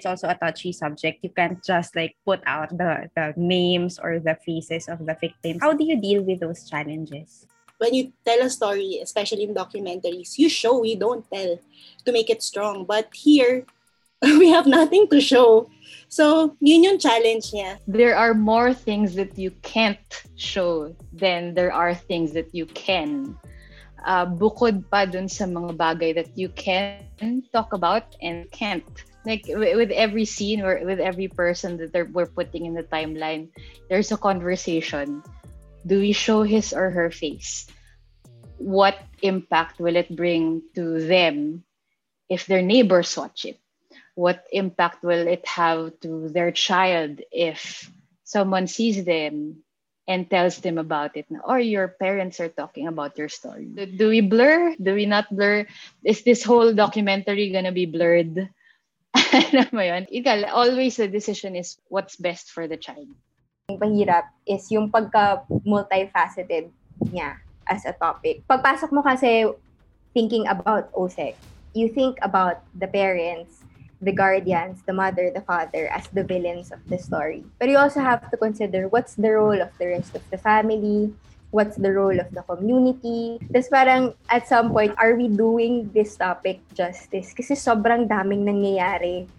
it's 0.03 0.11
also 0.11 0.27
a 0.27 0.35
touchy 0.35 0.73
subject. 0.73 1.23
You 1.23 1.29
can't 1.29 1.63
just 1.63 1.95
like 1.95 2.15
put 2.25 2.41
out 2.45 2.75
the, 2.77 3.09
the 3.15 3.33
names 3.38 4.00
or 4.00 4.19
the 4.19 4.35
faces 4.45 4.89
of 4.89 5.00
the 5.05 5.15
victims. 5.15 5.59
How 5.61 5.71
do 5.71 5.85
you 5.85 6.00
deal 6.00 6.21
with 6.23 6.41
those 6.41 6.69
challenges? 6.69 7.47
When 7.77 7.94
you 7.94 8.11
tell 8.25 8.41
a 8.41 8.50
story, 8.50 9.00
especially 9.01 9.44
in 9.44 9.55
documentaries, 9.55 10.38
you 10.38 10.50
show, 10.50 10.83
you 10.83 10.97
don't 10.97 11.25
tell 11.31 11.57
to 12.05 12.11
make 12.11 12.29
it 12.29 12.44
strong. 12.44 12.85
But 12.85 13.07
here, 13.13 13.65
we 14.21 14.50
have 14.50 14.67
nothing 14.67 15.07
to 15.07 15.21
show. 15.21 15.69
So, 16.09 16.56
yun 16.59 16.83
yung 16.83 16.99
challenge 16.99 17.51
niya. 17.51 17.79
There 17.88 18.15
are 18.15 18.33
more 18.33 18.73
things 18.73 19.15
that 19.15 19.39
you 19.39 19.51
can't 19.63 20.23
show 20.35 20.95
than 21.11 21.56
there 21.56 21.73
are 21.73 21.95
things 21.95 22.33
that 22.33 22.53
you 22.53 22.67
can. 22.67 23.39
Uh, 24.06 24.27
bukod 24.27 24.83
pa 24.91 25.07
dun 25.07 25.31
sa 25.31 25.47
mga 25.47 25.79
bagay 25.79 26.11
that 26.13 26.29
you 26.35 26.49
can 26.59 27.41
talk 27.56 27.71
about 27.71 28.15
and 28.21 28.51
can't 28.51 29.07
like 29.25 29.45
with 29.47 29.91
every 29.91 30.25
scene 30.25 30.61
or 30.61 30.79
with 30.83 30.99
every 30.99 31.27
person 31.27 31.77
that 31.77 32.11
we're 32.11 32.27
putting 32.27 32.65
in 32.65 32.73
the 32.73 32.83
timeline 32.83 33.49
there's 33.89 34.11
a 34.11 34.18
conversation. 34.18 35.23
Do 35.85 35.99
we 35.99 36.13
show 36.13 36.44
his 36.44 36.73
or 36.73 36.89
her 36.89 37.11
face? 37.11 37.68
What 38.57 38.95
impact 39.21 39.80
will 39.80 39.95
it 39.95 40.15
bring 40.15 40.63
to 40.75 41.03
them 41.03 41.63
if 42.30 42.47
their 42.47 42.61
neighbors 42.61 43.15
watch 43.18 43.45
it? 43.45 43.59
What 44.15 44.45
impact 44.51 45.03
will 45.03 45.27
it 45.27 45.45
have 45.47 45.99
to 46.01 46.30
their 46.30 46.51
child 46.51 47.19
if 47.31 47.92
someone 48.23 48.68
sees 48.68 49.03
them 49.03 49.63
and 50.07 50.30
tells 50.30 50.57
them 50.59 50.77
about 50.77 51.18
it? 51.18 51.27
Or 51.44 51.59
your 51.59 51.87
parents 51.87 52.39
are 52.39 52.49
talking 52.49 52.87
about 52.87 53.18
your 53.18 53.27
story. 53.27 53.65
Do 53.65 54.09
we 54.09 54.21
blur? 54.21 54.75
Do 54.80 54.95
we 54.95 55.06
not 55.06 55.27
blur? 55.33 55.68
Is 56.03 56.23
this 56.23 56.44
whole 56.44 56.73
documentary 56.73 57.51
gonna 57.51 57.75
be 57.75 57.85
blurred 57.85 58.49
Alam 59.53 59.69
mo 59.71 59.83
yun? 59.83 60.03
Ikaw, 60.09 60.49
always 60.49 60.97
the 60.97 61.07
decision 61.07 61.55
is 61.55 61.77
what's 61.89 62.17
best 62.17 62.49
for 62.49 62.67
the 62.67 62.77
child. 62.77 63.09
Yung 63.69 63.79
pahirap 63.79 64.29
is 64.43 64.67
yung 64.73 64.89
pagka-multifaceted 64.89 66.73
niya 67.09 67.37
as 67.69 67.85
a 67.85 67.93
topic. 67.95 68.43
Pagpasok 68.49 68.91
mo 68.91 69.01
kasi 69.05 69.47
thinking 70.13 70.45
about 70.47 70.91
OSEC, 70.93 71.33
you 71.73 71.89
think 71.89 72.17
about 72.21 72.61
the 72.77 72.87
parents, 72.87 73.63
the 74.01 74.11
guardians, 74.11 74.83
the 74.85 74.93
mother, 74.93 75.31
the 75.33 75.41
father 75.41 75.87
as 75.89 76.07
the 76.11 76.23
villains 76.23 76.71
of 76.71 76.83
the 76.89 76.99
story. 76.99 77.43
But 77.57 77.69
you 77.69 77.77
also 77.77 78.01
have 78.01 78.29
to 78.29 78.37
consider 78.37 78.87
what's 78.87 79.15
the 79.15 79.31
role 79.31 79.61
of 79.61 79.71
the 79.79 79.87
rest 79.87 80.13
of 80.15 80.21
the 80.29 80.37
family, 80.37 81.13
what's 81.54 81.78
the 81.78 81.94
role 81.94 82.18
of 82.18 82.28
the 82.33 82.42
community. 82.50 83.38
Tapos 83.54 83.69
parang 83.69 84.02
at 84.28 84.50
some 84.50 84.74
point, 84.74 84.92
are 84.98 85.14
we 85.14 85.30
doing 85.30 85.88
this 85.94 86.18
topic 86.18 86.60
justice? 86.74 87.31
Kasi 87.31 87.54
sobrang 87.54 88.10
daming 88.10 88.42
nangyayari 88.42 89.30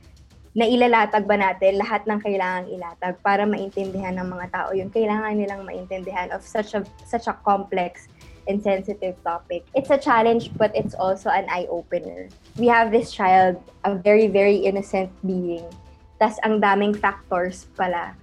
na 0.55 0.71
ilalatag 0.71 1.27
ba 1.27 1.35
natin 1.35 1.83
lahat 1.83 2.07
ng 2.07 2.23
kailangang 2.23 2.71
ilatag 2.71 3.19
para 3.27 3.43
maintindihan 3.43 4.15
ng 4.15 4.31
mga 4.31 4.47
tao 4.55 4.71
yung 4.71 4.87
kailangan 4.87 5.35
nilang 5.35 5.67
maintindihan 5.67 6.31
of 6.31 6.47
such 6.47 6.79
a 6.79 6.87
such 7.03 7.27
a 7.27 7.35
complex 7.43 8.07
and 8.47 8.63
sensitive 8.63 9.19
topic. 9.27 9.67
It's 9.75 9.91
a 9.91 9.99
challenge 9.99 10.55
but 10.55 10.71
it's 10.71 10.95
also 10.95 11.35
an 11.35 11.51
eye-opener. 11.51 12.31
We 12.55 12.71
have 12.71 12.95
this 12.95 13.11
child, 13.11 13.59
a 13.83 13.99
very, 13.99 14.31
very 14.31 14.63
innocent 14.63 15.11
being. 15.27 15.67
Tas 16.23 16.39
ang 16.47 16.63
daming 16.63 16.95
factors 16.95 17.67
pala 17.75 18.15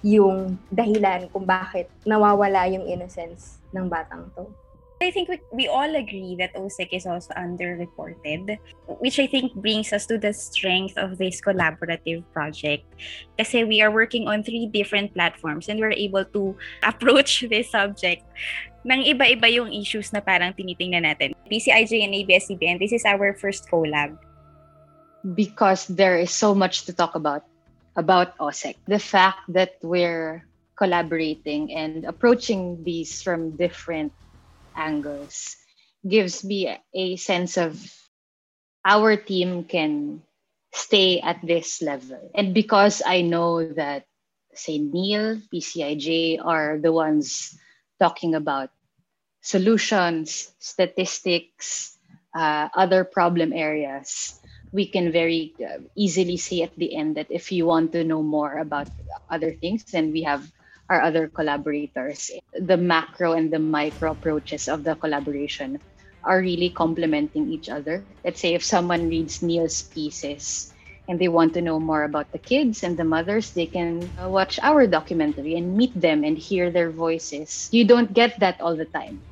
yung 0.00 0.58
dahilan 0.72 1.28
kung 1.32 1.44
bakit 1.44 1.92
nawawala 2.08 2.68
yung 2.72 2.88
innocence 2.88 3.60
ng 3.76 3.88
batang 3.88 4.28
to. 4.36 4.48
I 5.00 5.10
think 5.10 5.32
we, 5.32 5.40
we 5.50 5.66
all 5.66 5.96
agree 5.96 6.36
that 6.36 6.52
OSEC 6.52 6.92
is 6.92 7.06
also 7.06 7.32
underreported, 7.32 8.58
which 9.00 9.18
I 9.18 9.26
think 9.26 9.54
brings 9.54 9.94
us 9.94 10.04
to 10.12 10.18
the 10.18 10.32
strength 10.34 10.98
of 10.98 11.16
this 11.16 11.40
collaborative 11.40 12.22
project. 12.36 12.84
Kasi 13.40 13.64
we 13.64 13.80
are 13.80 13.90
working 13.90 14.28
on 14.28 14.44
three 14.44 14.68
different 14.68 15.14
platforms 15.16 15.72
and 15.72 15.80
we're 15.80 15.96
able 15.96 16.26
to 16.36 16.52
approach 16.84 17.48
this 17.48 17.72
subject 17.72 18.28
ng 18.84 19.00
iba-iba 19.08 19.48
yung 19.48 19.72
issues 19.72 20.12
na 20.12 20.20
parang 20.20 20.52
tinitingnan 20.52 21.08
natin. 21.08 21.32
PCIJ 21.48 22.04
and 22.04 22.12
ABS-CBN, 22.20 22.76
this 22.76 22.92
is 22.92 23.08
our 23.08 23.32
first 23.40 23.72
collab. 23.72 24.20
Because 25.32 25.88
there 25.88 26.20
is 26.20 26.32
so 26.32 26.52
much 26.52 26.84
to 26.84 26.92
talk 26.92 27.16
about, 27.16 27.44
about 27.96 28.36
OSEC. 28.38 28.76
The 28.86 28.98
fact 28.98 29.40
that 29.48 29.76
we're 29.82 30.44
collaborating 30.76 31.74
and 31.74 32.04
approaching 32.04 32.82
these 32.84 33.22
from 33.22 33.56
different 33.56 34.12
angles 34.74 35.56
gives 36.08 36.42
me 36.42 36.72
a 36.94 37.16
sense 37.16 37.58
of 37.58 37.76
our 38.84 39.16
team 39.16 39.64
can 39.64 40.22
stay 40.72 41.20
at 41.20 41.44
this 41.44 41.82
level. 41.82 42.30
And 42.34 42.54
because 42.54 43.02
I 43.04 43.20
know 43.20 43.72
that, 43.74 44.06
say, 44.54 44.78
Neil, 44.78 45.36
PCIJ 45.52 46.40
are 46.42 46.78
the 46.80 46.92
ones 46.92 47.58
talking 47.98 48.34
about 48.34 48.70
solutions, 49.42 50.52
statistics, 50.58 51.98
uh, 52.34 52.68
other 52.74 53.04
problem 53.04 53.52
areas, 53.52 54.39
we 54.72 54.86
can 54.86 55.12
very 55.12 55.54
uh, 55.62 55.78
easily 55.96 56.36
see 56.36 56.62
at 56.62 56.74
the 56.76 56.96
end 56.96 57.16
that 57.16 57.28
if 57.30 57.52
you 57.52 57.66
want 57.66 57.92
to 57.92 58.04
know 58.04 58.22
more 58.22 58.58
about 58.58 58.88
other 59.30 59.52
things, 59.52 59.84
then 59.92 60.12
we 60.12 60.22
have 60.22 60.44
our 60.88 61.00
other 61.02 61.28
collaborators. 61.28 62.30
The 62.52 62.76
macro 62.76 63.32
and 63.32 63.52
the 63.52 63.58
micro 63.58 64.12
approaches 64.12 64.68
of 64.68 64.84
the 64.84 64.96
collaboration 64.96 65.80
are 66.24 66.40
really 66.40 66.70
complementing 66.70 67.48
each 67.48 67.68
other. 67.68 68.06
Let's 68.24 68.40
say 68.40 68.54
if 68.54 68.64
someone 68.64 69.08
reads 69.08 69.42
Neil's 69.42 69.82
pieces 69.82 70.72
and 71.08 71.18
they 71.18 71.28
want 71.28 71.54
to 71.54 71.62
know 71.62 71.80
more 71.80 72.04
about 72.04 72.30
the 72.32 72.38
kids 72.38 72.82
and 72.82 72.96
the 72.98 73.04
mothers, 73.04 73.52
they 73.52 73.66
can 73.66 74.12
uh, 74.22 74.28
watch 74.28 74.58
our 74.62 74.86
documentary 74.86 75.54
and 75.56 75.76
meet 75.76 75.98
them 76.00 76.24
and 76.24 76.36
hear 76.38 76.70
their 76.70 76.90
voices. 76.92 77.68
You 77.72 77.84
don't 77.86 78.12
get 78.12 78.38
that 78.40 78.60
all 78.60 78.76
the 78.76 78.86
time. 78.86 79.22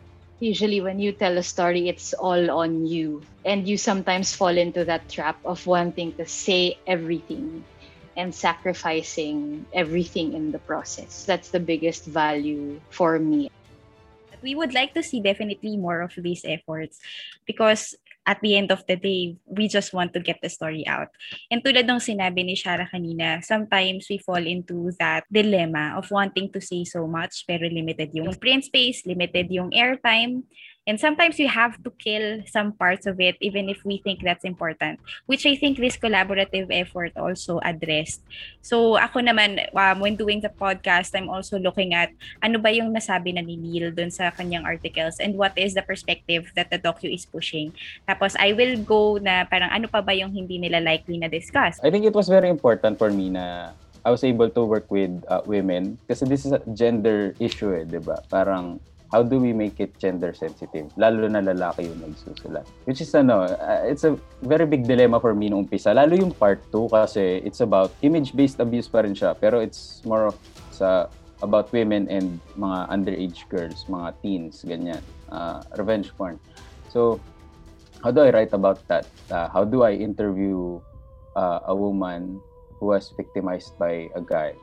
Usually, 0.41 0.81
when 0.81 1.01
you 1.01 1.11
tell 1.13 1.37
a 1.37 1.43
story, 1.43 1.89
it's 1.89 2.15
all 2.15 2.51
on 2.51 2.87
you. 2.87 3.23
And 3.45 3.67
you 3.67 3.77
sometimes 3.77 4.35
fall 4.35 4.55
into 4.57 4.85
that 4.85 5.09
trap 5.09 5.39
of 5.45 5.67
wanting 5.67 6.13
to 6.15 6.27
say 6.27 6.79
everything 6.87 7.65
and 8.17 8.35
sacrificing 8.35 9.67
everything 9.73 10.35
in 10.35 10.51
the 10.51 10.59
process. 10.59 11.25
That's 11.25 11.51
the 11.51 11.61
biggest 11.61 12.05
value 12.07 12.81
for 12.91 13.19
me. 13.19 13.51
We 14.43 14.55
would 14.55 14.75
like 14.75 14.95
to 14.95 15.03
see 15.03 15.21
definitely 15.21 15.77
more 15.77 16.03
of 16.03 16.15
these 16.17 16.45
efforts 16.45 17.01
because 17.47 17.97
at 18.29 18.37
the 18.45 18.61
end 18.61 18.69
of 18.69 18.85
the 18.85 19.01
day, 19.01 19.41
we 19.49 19.73
just 19.73 19.97
want 19.97 20.13
to 20.13 20.21
get 20.21 20.37
the 20.45 20.53
story 20.53 20.85
out. 20.85 21.09
And 21.49 21.65
tulad 21.65 21.89
ng 21.89 21.97
sinabi 21.97 22.45
ni 22.45 22.53
Shara 22.53 22.85
kanina, 22.85 23.41
sometimes 23.41 24.05
we 24.13 24.21
fall 24.21 24.45
into 24.45 24.93
that 25.01 25.25
dilemma 25.33 25.97
of 25.97 26.13
wanting 26.13 26.53
to 26.53 26.61
say 26.61 26.85
so 26.85 27.09
much 27.09 27.49
pero 27.49 27.65
limited 27.73 28.13
yung 28.13 28.37
print 28.37 28.69
space, 28.69 29.09
limited 29.09 29.49
yung 29.49 29.73
airtime, 29.73 30.45
And 30.89 30.97
sometimes 30.97 31.37
you 31.37 31.53
have 31.53 31.77
to 31.85 31.93
kill 32.01 32.41
some 32.49 32.73
parts 32.73 33.05
of 33.05 33.21
it, 33.21 33.37
even 33.45 33.69
if 33.69 33.85
we 33.85 34.01
think 34.01 34.25
that's 34.25 34.49
important, 34.49 35.05
which 35.29 35.45
I 35.45 35.53
think 35.53 35.77
this 35.77 36.01
collaborative 36.01 36.73
effort 36.73 37.13
also 37.13 37.61
addressed. 37.61 38.25
So 38.65 38.97
ako 38.97 39.21
naman, 39.21 39.69
um, 39.77 40.01
when 40.01 40.17
doing 40.17 40.41
the 40.41 40.49
podcast, 40.49 41.13
I'm 41.13 41.29
also 41.29 41.61
looking 41.61 41.93
at 41.93 42.09
ano 42.41 42.57
ba 42.57 42.73
yung 42.73 42.97
nasabi 42.97 43.37
na 43.37 43.45
ni 43.45 43.61
Neil 43.61 43.93
dun 43.93 44.09
sa 44.09 44.33
kanyang 44.33 44.65
articles 44.65 45.21
and 45.21 45.37
what 45.37 45.53
is 45.61 45.77
the 45.77 45.85
perspective 45.85 46.49
that 46.57 46.73
the 46.73 46.81
docu 46.81 47.13
is 47.13 47.29
pushing. 47.29 47.77
Tapos 48.09 48.33
I 48.41 48.57
will 48.57 48.81
go 48.81 49.21
na 49.21 49.45
parang 49.45 49.69
ano 49.69 49.93
pa 49.93 50.01
ba 50.01 50.17
yung 50.17 50.33
hindi 50.33 50.57
nila 50.57 50.81
likely 50.81 51.21
na 51.21 51.29
discuss. 51.29 51.77
I 51.85 51.93
think 51.93 52.09
it 52.09 52.17
was 52.17 52.33
very 52.33 52.49
important 52.49 52.97
for 52.97 53.13
me 53.13 53.29
na 53.29 53.77
I 54.09 54.11
was 54.11 54.25
able 54.25 54.49
to 54.49 54.65
work 54.65 54.89
with 54.89 55.13
uh, 55.29 55.45
women 55.45 56.01
kasi 56.09 56.25
this 56.25 56.49
is 56.49 56.57
a 56.57 56.65
gender 56.73 57.37
issue 57.37 57.77
eh, 57.77 57.85
'di 57.85 58.01
ba? 58.01 58.25
Parang 58.33 58.81
how 59.13 59.23
do 59.23 59.41
we 59.41 59.53
make 59.53 59.81
it 59.81 59.97
gender 59.99 60.33
sensitive? 60.37 60.93
Lalo 60.97 61.29
na 61.29 61.41
lalaki 61.41 61.89
yung 61.89 62.01
nagsusulat. 62.05 62.69
Which 62.85 63.01
is 63.01 63.13
ano, 63.17 63.49
uh, 63.49 63.83
it's 63.89 64.05
a 64.05 64.17
very 64.45 64.69
big 64.69 64.85
dilemma 64.85 65.21
for 65.21 65.35
me 65.35 65.49
nung 65.49 65.65
umpisa. 65.65 65.97
Lalo 65.97 66.13
yung 66.15 66.33
part 66.33 66.61
2 66.73 66.93
kasi 66.93 67.41
it's 67.41 67.61
about 67.65 67.93
image-based 68.05 68.61
abuse 68.61 68.89
pa 68.89 69.01
rin 69.05 69.17
siya. 69.17 69.33
Pero 69.33 69.61
it's 69.65 70.05
more 70.05 70.29
of 70.29 70.37
sa 70.71 71.09
about 71.41 71.73
women 71.73 72.07
and 72.11 72.41
mga 72.59 72.79
underage 72.93 73.49
girls, 73.49 73.87
mga 73.89 74.13
teens, 74.21 74.65
ganyan. 74.67 75.01
Uh, 75.33 75.63
revenge 75.81 76.13
porn. 76.17 76.37
So, 76.93 77.21
how 78.03 78.11
do 78.11 78.21
I 78.23 78.31
write 78.31 78.53
about 78.53 78.83
that? 78.89 79.07
Uh, 79.31 79.49
how 79.49 79.65
do 79.65 79.83
I 79.83 79.93
interview 79.93 80.81
uh, 81.37 81.61
a 81.67 81.75
woman 81.75 82.41
who 82.79 82.93
was 82.93 83.13
victimized 83.17 83.79
by 83.79 84.09
a 84.15 84.21
guy? 84.21 84.55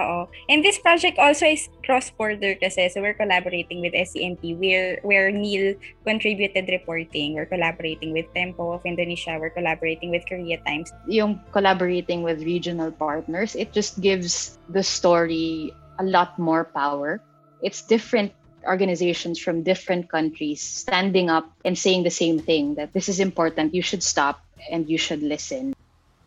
Oo. 0.00 0.28
And 0.48 0.64
this 0.64 0.80
project 0.80 1.20
also 1.20 1.44
is 1.44 1.68
cross-border 1.84 2.56
kasi. 2.56 2.88
So 2.88 3.04
we're 3.04 3.14
collaborating 3.14 3.84
with 3.84 3.92
SCMP 3.92 4.56
where, 4.56 4.98
where 5.04 5.28
Neil 5.30 5.76
contributed 6.04 6.72
reporting. 6.72 7.36
We're 7.36 7.50
collaborating 7.50 8.12
with 8.12 8.32
Tempo 8.32 8.72
of 8.72 8.82
Indonesia. 8.84 9.36
We're 9.36 9.52
collaborating 9.52 10.10
with 10.10 10.24
Korea 10.24 10.58
Times. 10.64 10.90
Yung 11.06 11.40
collaborating 11.52 12.22
with 12.22 12.40
regional 12.42 12.90
partners, 12.90 13.54
it 13.54 13.72
just 13.72 14.00
gives 14.00 14.58
the 14.72 14.82
story 14.82 15.72
a 16.00 16.04
lot 16.04 16.38
more 16.38 16.64
power. 16.64 17.20
It's 17.60 17.82
different 17.84 18.32
organizations 18.66 19.38
from 19.38 19.62
different 19.62 20.08
countries 20.08 20.60
standing 20.60 21.30
up 21.30 21.48
and 21.64 21.76
saying 21.76 22.04
the 22.04 22.12
same 22.12 22.38
thing 22.38 22.74
that 22.74 22.92
this 22.92 23.08
is 23.08 23.20
important, 23.20 23.74
you 23.74 23.82
should 23.82 24.02
stop 24.02 24.40
and 24.70 24.88
you 24.88 24.98
should 24.98 25.22
listen. 25.22 25.74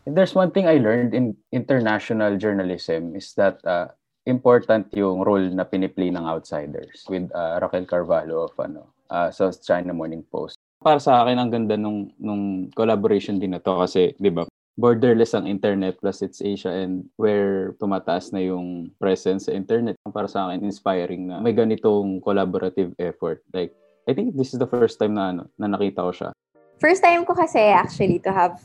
If 0.04 0.12
there's 0.12 0.36
one 0.36 0.52
thing 0.52 0.68
I 0.68 0.76
learned 0.76 1.16
in 1.16 1.32
international 1.48 2.36
journalism 2.36 3.16
is 3.16 3.32
that 3.40 3.56
uh, 3.64 3.88
important 4.28 4.92
yung 4.92 5.24
role 5.24 5.48
na 5.48 5.64
piniplay 5.64 6.12
ng 6.12 6.28
outsiders 6.28 7.08
with 7.08 7.32
uh, 7.32 7.56
Raquel 7.64 7.88
Carvalho 7.88 8.44
of 8.44 8.52
ano, 8.60 8.92
uh, 9.08 9.32
sa 9.32 9.48
China 9.48 9.96
Morning 9.96 10.20
Post. 10.28 10.60
Para 10.84 11.00
sa 11.00 11.24
akin, 11.24 11.40
ang 11.40 11.48
ganda 11.48 11.80
nung, 11.80 12.12
nung 12.20 12.68
collaboration 12.76 13.40
din 13.40 13.56
na 13.56 13.64
to 13.64 13.80
kasi, 13.80 14.12
di 14.20 14.28
ba, 14.28 14.44
borderless 14.76 15.32
ang 15.32 15.48
internet 15.48 15.96
plus 15.96 16.20
it's 16.20 16.44
Asia 16.44 16.68
and 16.68 17.08
where 17.16 17.72
tumataas 17.80 18.28
na 18.36 18.44
yung 18.44 18.92
presence 19.00 19.48
sa 19.48 19.56
internet. 19.56 19.96
Para 20.12 20.28
sa 20.28 20.52
akin, 20.52 20.68
inspiring 20.68 21.32
na 21.32 21.40
may 21.40 21.56
ganitong 21.56 22.20
collaborative 22.20 22.92
effort. 23.00 23.40
Like, 23.56 23.72
I 24.04 24.12
think 24.12 24.36
this 24.36 24.52
is 24.52 24.60
the 24.60 24.68
first 24.68 25.00
time 25.00 25.16
na, 25.16 25.32
ano, 25.32 25.48
na 25.56 25.64
nakita 25.64 26.04
ko 26.04 26.12
siya. 26.12 26.30
First 26.76 27.00
time 27.00 27.24
ko 27.24 27.32
kasi 27.32 27.72
actually 27.72 28.20
to 28.20 28.28
have 28.28 28.60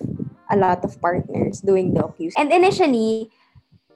a 0.49 0.57
lot 0.57 0.83
of 0.83 0.97
partners 1.01 1.61
doing 1.61 1.93
docus. 1.93 2.33
And 2.37 2.51
initially, 2.51 3.29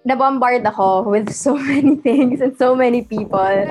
nabombard 0.07 0.63
ako 0.67 1.09
with 1.09 1.33
so 1.33 1.57
many 1.71 1.97
things 1.99 2.41
and 2.41 2.55
so 2.57 2.75
many 2.75 3.03
people. 3.03 3.67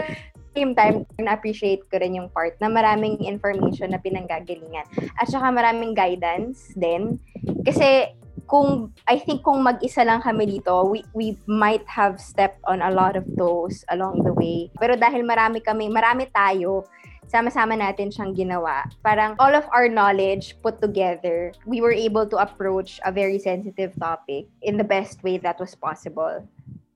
Same 0.52 0.76
time, 0.76 1.08
na-appreciate 1.16 1.88
ko 1.88 1.96
rin 1.96 2.20
yung 2.20 2.28
part 2.28 2.60
na 2.60 2.68
maraming 2.68 3.24
information 3.24 3.96
na 3.96 4.00
pinanggagalingan. 4.02 4.84
At 5.16 5.32
saka 5.32 5.48
maraming 5.48 5.96
guidance 5.96 6.76
din. 6.76 7.16
Kasi 7.64 8.12
kung 8.44 8.92
I 9.08 9.16
think 9.16 9.40
kung 9.40 9.64
mag-isa 9.64 10.04
lang 10.04 10.20
kami 10.20 10.44
dito, 10.60 10.84
we 10.84 11.00
we 11.16 11.40
might 11.48 11.88
have 11.88 12.20
stepped 12.20 12.60
on 12.68 12.84
a 12.84 12.92
lot 12.92 13.16
of 13.16 13.24
those 13.40 13.80
along 13.88 14.28
the 14.28 14.34
way. 14.36 14.68
Pero 14.76 14.92
dahil 14.92 15.24
marami 15.24 15.64
kami, 15.64 15.88
marami 15.88 16.28
tayo, 16.28 16.84
sama-sama 17.32 17.72
natin 17.72 18.12
siyang 18.12 18.36
ginawa. 18.36 18.84
Parang 19.00 19.32
all 19.40 19.56
of 19.56 19.64
our 19.72 19.88
knowledge 19.88 20.60
put 20.60 20.76
together, 20.84 21.56
we 21.64 21.80
were 21.80 21.96
able 21.96 22.28
to 22.28 22.36
approach 22.36 23.00
a 23.08 23.10
very 23.10 23.40
sensitive 23.40 23.96
topic 23.96 24.44
in 24.60 24.76
the 24.76 24.84
best 24.84 25.24
way 25.24 25.40
that 25.40 25.56
was 25.56 25.72
possible 25.72 26.44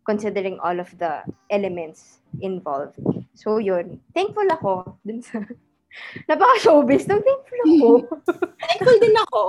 considering 0.04 0.60
all 0.60 0.78
of 0.78 0.92
the 1.00 1.24
elements 1.50 2.20
involved. 2.44 3.00
So 3.34 3.58
yun, 3.58 3.98
thankful 4.14 4.46
ako 4.52 5.00
dun 5.02 5.24
sa 5.24 5.40
napaka-showbiz. 6.30 7.10
Nang 7.10 7.24
thankful 7.24 7.60
ako. 7.66 7.88
thankful 8.70 8.98
din 9.02 9.16
ako. 9.26 9.42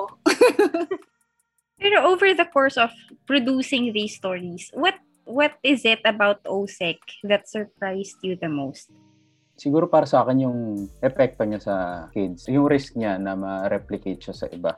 Pero 1.84 1.98
over 2.10 2.34
the 2.34 2.50
course 2.50 2.80
of 2.80 2.90
producing 3.30 3.94
these 3.94 4.18
stories, 4.18 4.74
what 4.74 4.98
what 5.30 5.62
is 5.62 5.86
it 5.86 6.02
about 6.02 6.42
OSEC 6.50 6.98
that 7.22 7.46
surprised 7.46 8.18
you 8.26 8.34
the 8.34 8.50
most? 8.50 8.90
Siguro 9.58 9.90
para 9.90 10.06
sa 10.06 10.22
akin 10.24 10.46
yung 10.46 10.60
epekto 11.02 11.44
niya 11.44 11.60
sa 11.60 11.76
kids, 12.14 12.46
yung 12.48 12.70
risk 12.70 12.94
niya 12.96 13.18
na 13.18 13.34
ma-replicate 13.34 14.22
siya 14.22 14.36
sa 14.38 14.48
iba. 14.54 14.78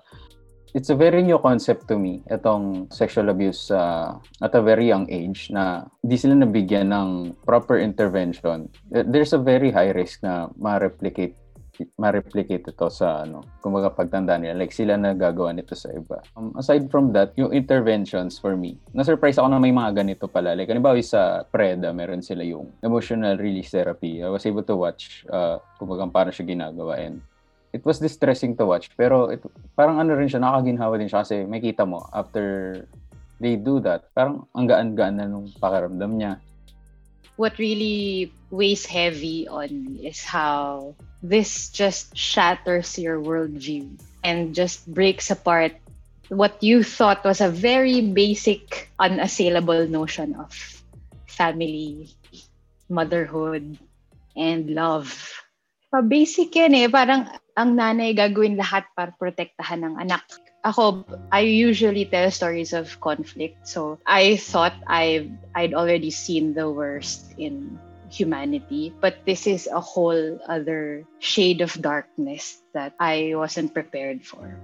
It's 0.71 0.93
a 0.93 0.98
very 0.98 1.25
new 1.25 1.41
concept 1.41 1.89
to 1.89 1.98
me, 1.98 2.21
itong 2.29 2.93
sexual 2.93 3.33
abuse 3.33 3.74
uh, 3.74 4.21
at 4.39 4.53
a 4.53 4.62
very 4.62 4.86
young 4.86 5.09
age 5.09 5.50
na 5.50 5.89
hindi 6.05 6.15
sila 6.15 6.38
nabigyan 6.38 6.93
ng 6.93 7.09
proper 7.41 7.81
intervention. 7.81 8.69
There's 8.88 9.33
a 9.33 9.41
very 9.41 9.74
high 9.74 9.89
risk 9.91 10.21
na 10.21 10.48
ma-replicate 10.62 11.36
ma-replicate 12.00 12.74
ito 12.74 12.88
sa 12.91 13.24
ano, 13.24 13.45
kumbaga 13.63 13.93
pagtanda 13.93 14.36
nila. 14.36 14.57
Like 14.57 14.75
sila 14.75 15.00
na 15.00 15.15
gagawa 15.15 15.55
nito 15.55 15.77
sa 15.77 15.93
iba. 15.93 16.19
Um, 16.36 16.51
aside 16.59 16.91
from 16.91 17.13
that, 17.15 17.31
yung 17.39 17.53
interventions 17.55 18.36
for 18.36 18.57
me, 18.57 18.75
na-surprise 18.91 19.39
ako 19.39 19.48
na 19.53 19.62
may 19.62 19.71
mga 19.71 20.03
ganito 20.03 20.27
pala. 20.27 20.57
Like, 20.57 20.67
halimbawa 20.71 21.00
sa 21.00 21.48
PREDA, 21.48 21.95
meron 21.95 22.25
sila 22.25 22.43
yung 22.43 22.71
emotional 22.83 23.39
release 23.39 23.71
therapy. 23.71 24.19
I 24.24 24.31
was 24.31 24.43
able 24.43 24.63
to 24.67 24.75
watch 24.75 25.24
uh, 25.31 25.62
kumbaga 25.79 26.09
paano 26.12 26.29
siya 26.33 26.48
ginagawa 26.48 27.00
and 27.00 27.24
it 27.74 27.86
was 27.86 28.01
distressing 28.01 28.57
to 28.57 28.65
watch 28.65 28.89
pero 28.98 29.29
it, 29.29 29.41
parang 29.77 30.01
ano 30.01 30.17
rin 30.17 30.29
siya 30.29 30.41
nakaginhawa 30.41 30.98
din 30.98 31.09
siya 31.09 31.21
kasi 31.21 31.45
makita 31.45 31.86
mo 31.86 32.01
after 32.13 32.75
they 33.38 33.53
do 33.55 33.77
that 33.77 34.09
parang 34.17 34.45
ang 34.57 34.65
gaan-gaan 34.65 35.21
na 35.21 35.29
nung 35.29 35.45
pakiramdam 35.62 36.17
niya 36.17 36.33
what 37.38 37.55
really 37.62 38.33
weighs 38.50 38.83
heavy 38.83 39.45
on 39.48 39.95
is 40.01 40.25
how 40.25 40.91
this 41.21 41.69
just 41.69 42.15
shatters 42.15 42.97
your 42.97 43.19
worldview 43.19 43.91
and 44.23 44.55
just 44.55 44.88
breaks 44.88 45.31
apart 45.31 45.73
what 46.29 46.61
you 46.61 46.83
thought 46.83 47.25
was 47.25 47.41
a 47.41 47.49
very 47.49 48.01
basic, 48.01 48.89
unassailable 48.99 49.88
notion 49.89 50.35
of 50.38 50.53
family, 51.25 52.13
motherhood, 52.88 53.77
and 54.38 54.69
love. 54.69 55.09
Pa 55.89 56.05
basic 56.05 56.53
yan 56.53 56.77
eh. 56.77 56.85
Parang 56.85 57.25
ang 57.57 57.73
nanay 57.73 58.13
gagawin 58.13 58.61
lahat 58.61 58.85
para 58.93 59.09
protektahan 59.17 59.81
ng 59.89 59.95
anak. 59.97 60.21
ako, 60.63 61.05
I 61.31 61.41
usually 61.41 62.05
tell 62.05 62.31
stories 62.31 62.73
of 62.73 62.99
conflict. 62.99 63.67
So 63.67 63.99
I 64.05 64.35
thought 64.38 64.75
I 64.88 65.31
I'd 65.55 65.73
already 65.73 66.11
seen 66.11 66.53
the 66.53 66.69
worst 66.69 67.33
in 67.39 67.79
humanity, 68.09 68.93
but 69.01 69.21
this 69.25 69.47
is 69.47 69.69
a 69.71 69.79
whole 69.79 70.37
other 70.49 71.05
shade 71.19 71.61
of 71.61 71.73
darkness 71.81 72.61
that 72.73 72.93
I 72.99 73.33
wasn't 73.37 73.73
prepared 73.73 74.25
for. 74.25 74.57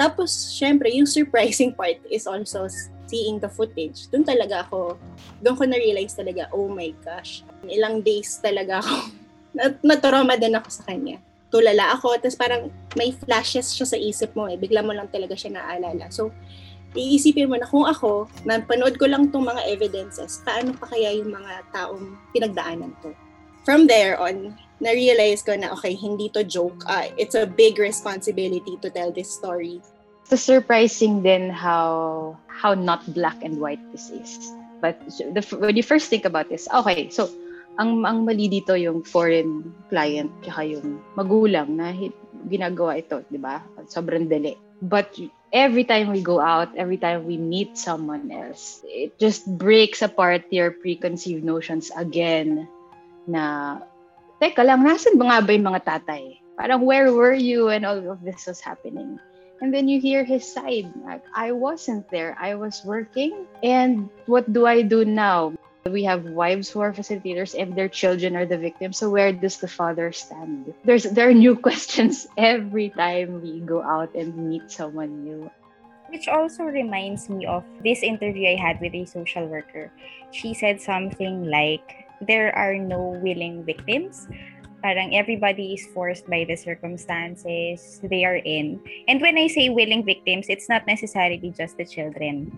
Tapos, 0.00 0.32
syempre, 0.32 0.88
yung 0.88 1.06
surprising 1.06 1.76
part 1.76 2.00
is 2.08 2.26
also 2.26 2.66
seeing 3.04 3.38
the 3.38 3.52
footage. 3.52 4.08
Doon 4.08 4.24
talaga 4.24 4.64
ako, 4.64 4.96
doon 5.44 5.56
ko 5.56 5.64
na-realize 5.68 6.16
talaga, 6.16 6.48
oh 6.56 6.72
my 6.72 6.88
gosh, 7.04 7.44
ilang 7.68 8.00
days 8.00 8.40
talaga 8.40 8.80
ako, 8.80 8.94
nat- 9.60 10.40
din 10.40 10.56
ako 10.56 10.68
sa 10.72 10.84
kanya 10.88 11.20
tulala 11.50 11.98
ako. 11.98 12.16
Tapos 12.22 12.38
parang 12.38 12.70
may 12.94 13.10
flashes 13.10 13.74
siya 13.74 13.86
sa 13.90 13.98
isip 13.98 14.32
mo 14.38 14.46
eh. 14.46 14.56
Bigla 14.56 14.86
mo 14.86 14.94
lang 14.94 15.10
talaga 15.10 15.34
siya 15.34 15.58
naaalala. 15.58 16.08
So, 16.14 16.30
iisipin 16.94 17.50
mo 17.50 17.56
na 17.58 17.68
kung 17.68 17.86
ako, 17.86 18.26
napanood 18.42 18.98
ko 18.98 19.06
lang 19.06 19.30
tong 19.30 19.46
mga 19.46 19.62
evidences, 19.70 20.42
paano 20.42 20.74
pa 20.74 20.90
kaya 20.90 21.14
yung 21.14 21.30
mga 21.30 21.66
taong 21.70 22.18
pinagdaanan 22.34 22.94
to? 23.04 23.14
From 23.62 23.86
there 23.86 24.18
on, 24.18 24.56
na-realize 24.80 25.44
ko 25.44 25.54
na, 25.54 25.70
okay, 25.76 25.94
hindi 25.94 26.32
to 26.32 26.42
joke. 26.42 26.82
Uh, 26.88 27.12
it's 27.20 27.36
a 27.36 27.46
big 27.46 27.78
responsibility 27.78 28.80
to 28.80 28.88
tell 28.90 29.12
this 29.12 29.30
story. 29.30 29.78
It's 30.30 30.46
surprising 30.46 31.26
then 31.26 31.50
how 31.50 32.38
how 32.46 32.78
not 32.78 33.02
black 33.10 33.42
and 33.42 33.58
white 33.58 33.82
this 33.90 34.14
is. 34.14 34.54
But 34.78 34.96
the, 35.18 35.42
when 35.58 35.74
you 35.74 35.82
first 35.82 36.06
think 36.08 36.24
about 36.24 36.48
this, 36.48 36.70
okay, 36.70 37.10
so 37.10 37.28
ang 37.82 38.06
ang 38.06 38.24
mali 38.24 38.46
dito 38.46 38.78
yung 38.78 39.02
foreign 39.02 39.74
client 39.90 40.30
tsaka 40.46 40.70
yung 40.70 41.02
magulang 41.18 41.74
na 41.74 41.90
ginagawa 42.46 43.02
ito, 43.02 43.26
'di 43.26 43.42
ba? 43.42 43.58
Sobrang 43.90 44.30
dali. 44.30 44.54
But 44.80 45.18
every 45.52 45.84
time 45.84 46.10
we 46.10 46.22
go 46.22 46.40
out, 46.40 46.74
every 46.76 46.96
time 46.96 47.26
we 47.26 47.36
meet 47.36 47.76
someone 47.76 48.30
else, 48.30 48.80
it 48.86 49.18
just 49.18 49.46
breaks 49.46 50.02
apart 50.02 50.46
your 50.50 50.70
preconceived 50.70 51.44
notions 51.44 51.90
again 51.94 52.66
na 53.26 53.78
teka 54.40 54.62
lang, 54.62 54.82
nasan 54.86 55.18
ba 55.18 55.24
nga 55.26 55.38
ba 55.42 55.50
yung 55.54 55.68
mga 55.68 55.84
tatay? 55.84 56.38
Parang 56.56 56.86
where 56.86 57.12
were 57.12 57.34
you 57.34 57.72
when 57.72 57.84
all 57.84 57.98
of 58.10 58.22
this 58.22 58.46
was 58.46 58.60
happening? 58.60 59.18
And 59.60 59.74
then 59.74 59.88
you 59.88 60.00
hear 60.00 60.24
his 60.24 60.48
side. 60.48 60.88
Like, 61.04 61.20
I 61.36 61.52
wasn't 61.52 62.08
there. 62.08 62.32
I 62.40 62.56
was 62.56 62.80
working. 62.84 63.44
And 63.62 64.08
what 64.24 64.48
do 64.48 64.64
I 64.64 64.80
do 64.80 65.04
now? 65.04 65.52
We 65.88 66.04
have 66.04 66.24
wives 66.24 66.68
who 66.68 66.80
are 66.80 66.92
facilitators 66.92 67.56
and 67.56 67.72
their 67.72 67.88
children 67.88 68.36
are 68.36 68.44
the 68.44 68.58
victims. 68.58 68.98
So 68.98 69.08
where 69.08 69.32
does 69.32 69.56
the 69.56 69.68
father 69.68 70.12
stand? 70.12 70.74
There's 70.84 71.04
there 71.08 71.28
are 71.28 71.36
new 71.36 71.56
questions 71.68 72.28
every 72.36 72.92
time 72.92 73.40
we 73.40 73.60
go 73.64 73.80
out 73.80 74.12
and 74.14 74.36
meet 74.36 74.68
someone 74.70 75.24
new. 75.24 75.50
Which 76.12 76.28
also 76.28 76.64
reminds 76.64 77.30
me 77.30 77.46
of 77.46 77.64
this 77.84 78.02
interview 78.02 78.50
I 78.52 78.58
had 78.60 78.80
with 78.82 78.92
a 78.92 79.06
social 79.06 79.46
worker. 79.46 79.92
She 80.32 80.52
said 80.52 80.82
something 80.82 81.46
like, 81.46 82.10
there 82.20 82.50
are 82.52 82.74
no 82.74 83.16
willing 83.22 83.64
victims. 83.64 84.26
Parang 84.82 85.14
everybody 85.14 85.72
is 85.78 85.86
forced 85.94 86.26
by 86.26 86.44
the 86.44 86.56
circumstances 86.56 88.00
they 88.02 88.24
are 88.24 88.42
in. 88.42 88.80
And 89.06 89.20
when 89.20 89.38
I 89.38 89.46
say 89.46 89.70
willing 89.70 90.04
victims, 90.04 90.50
it's 90.50 90.68
not 90.68 90.84
necessarily 90.86 91.54
just 91.56 91.78
the 91.78 91.86
children 91.86 92.50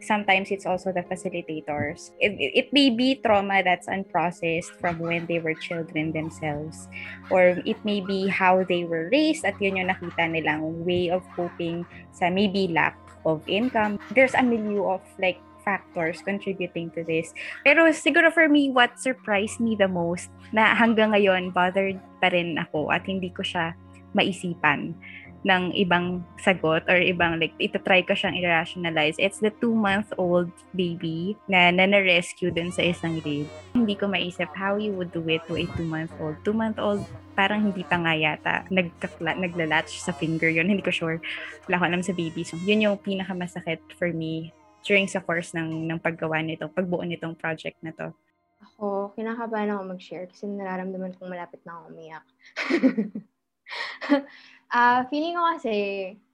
sometimes 0.00 0.50
it's 0.50 0.66
also 0.66 0.92
the 0.92 1.02
facilitators. 1.02 2.10
It, 2.18 2.36
it 2.36 2.72
may 2.72 2.90
be 2.90 3.16
trauma 3.16 3.62
that's 3.62 3.86
unprocessed 3.86 4.72
from 4.80 4.98
when 4.98 5.26
they 5.26 5.38
were 5.38 5.54
children 5.54 6.12
themselves. 6.12 6.88
Or 7.30 7.60
it 7.64 7.78
may 7.84 8.00
be 8.00 8.28
how 8.28 8.64
they 8.64 8.84
were 8.84 9.08
raised 9.12 9.44
at 9.44 9.60
yun 9.60 9.76
yung 9.76 9.88
nakita 9.88 10.28
nilang 10.28 10.84
way 10.84 11.10
of 11.10 11.22
coping 11.36 11.86
sa 12.12 12.30
maybe 12.30 12.68
lack 12.68 12.96
of 13.24 13.44
income. 13.46 14.00
There's 14.12 14.34
a 14.34 14.42
milieu 14.42 14.88
of 14.88 15.02
like 15.20 15.38
factors 15.64 16.24
contributing 16.24 16.90
to 16.96 17.04
this. 17.04 17.32
Pero 17.64 17.92
siguro 17.92 18.32
for 18.32 18.48
me, 18.48 18.72
what 18.72 18.96
surprised 18.96 19.60
me 19.60 19.76
the 19.76 19.88
most 19.88 20.32
na 20.50 20.72
hanggang 20.74 21.12
ngayon 21.12 21.52
bothered 21.52 22.00
pa 22.18 22.32
rin 22.32 22.56
ako 22.56 22.88
at 22.90 23.04
hindi 23.04 23.28
ko 23.30 23.44
siya 23.44 23.76
maisipan 24.10 24.96
ng 25.40 25.72
ibang 25.72 26.20
sagot 26.36 26.84
or 26.84 27.00
ibang 27.00 27.40
like 27.40 27.56
ito 27.56 27.80
try 27.80 28.04
ko 28.04 28.12
siyang 28.12 28.36
i-rationalize. 28.36 29.16
It's 29.16 29.40
the 29.40 29.52
two-month-old 29.56 30.52
baby 30.76 31.36
na 31.48 31.72
na-rescue 31.72 32.52
dun 32.52 32.68
sa 32.68 32.84
isang 32.84 33.24
raid. 33.24 33.48
Hindi 33.72 33.96
ko 33.96 34.08
maisip 34.08 34.52
how 34.52 34.76
you 34.76 34.92
would 34.92 35.12
do 35.16 35.24
it 35.32 35.40
to 35.48 35.56
a 35.56 35.64
two-month-old. 35.76 36.36
Two-month-old 36.44 37.00
parang 37.32 37.72
hindi 37.72 37.80
pa 37.88 37.96
nga 37.96 38.12
yata 38.12 38.68
nagkakla, 38.68 39.40
naglalatch 39.40 40.04
sa 40.04 40.12
finger 40.12 40.52
yun. 40.52 40.68
Hindi 40.68 40.84
ko 40.84 40.92
sure. 40.92 41.16
Wala 41.64 41.80
ko 41.80 41.84
alam 41.88 42.02
sa 42.04 42.12
baby. 42.12 42.44
So, 42.44 42.60
yun 42.60 42.84
yung 42.84 43.00
pinakamasakit 43.00 43.80
for 43.96 44.12
me 44.12 44.52
during 44.84 45.08
sa 45.08 45.24
course 45.24 45.56
ng, 45.56 45.88
ng 45.88 46.00
paggawa 46.00 46.44
nito, 46.44 46.68
pagbuo 46.68 47.00
nitong 47.04 47.36
project 47.36 47.80
na 47.80 47.92
to. 47.96 48.12
Ako, 48.60 49.16
kinakabahan 49.16 49.72
ako 49.72 49.96
mag-share 49.96 50.28
kasi 50.28 50.44
nararamdaman 50.44 51.16
kong 51.16 51.32
malapit 51.32 51.64
na 51.64 51.80
ako 51.80 51.82
umiyak. 51.92 52.24
Uh, 54.70 55.02
feeling 55.10 55.34
ko 55.34 55.42
kasi, 55.58 55.76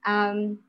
um, 0.05 0.61